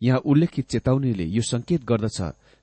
यहाँ 0.03 0.19
उल्लेखित 0.25 0.69
चेतावनीले 0.71 1.25
यो 1.27 1.43
संकेत 1.43 1.85
गर्दछ 1.85 2.21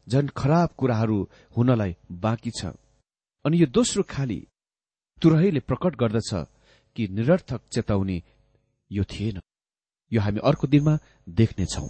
झन 0.08 0.28
खराब 0.38 0.70
कुराहरू 0.78 1.18
हुनलाई 1.58 1.96
बाँकी 2.26 2.52
छ। 2.60 2.66
अनि 3.46 3.62
यो 3.62 3.68
दोस्रो 3.74 4.04
खाली 4.10 4.40
तुरहीले 5.22 5.60
प्रकट 5.60 5.96
गर्दछ 5.96 6.32
कि 6.96 7.08
निरर्थक 7.12 7.62
चेतावनी 7.74 8.22
यो 8.94 9.04
थिएन। 9.04 9.42
यो 10.12 10.22
हामी 10.22 10.40
अर्को 10.44 10.68
दिनमा 10.68 10.98
देख्नेछौं। 11.30 11.90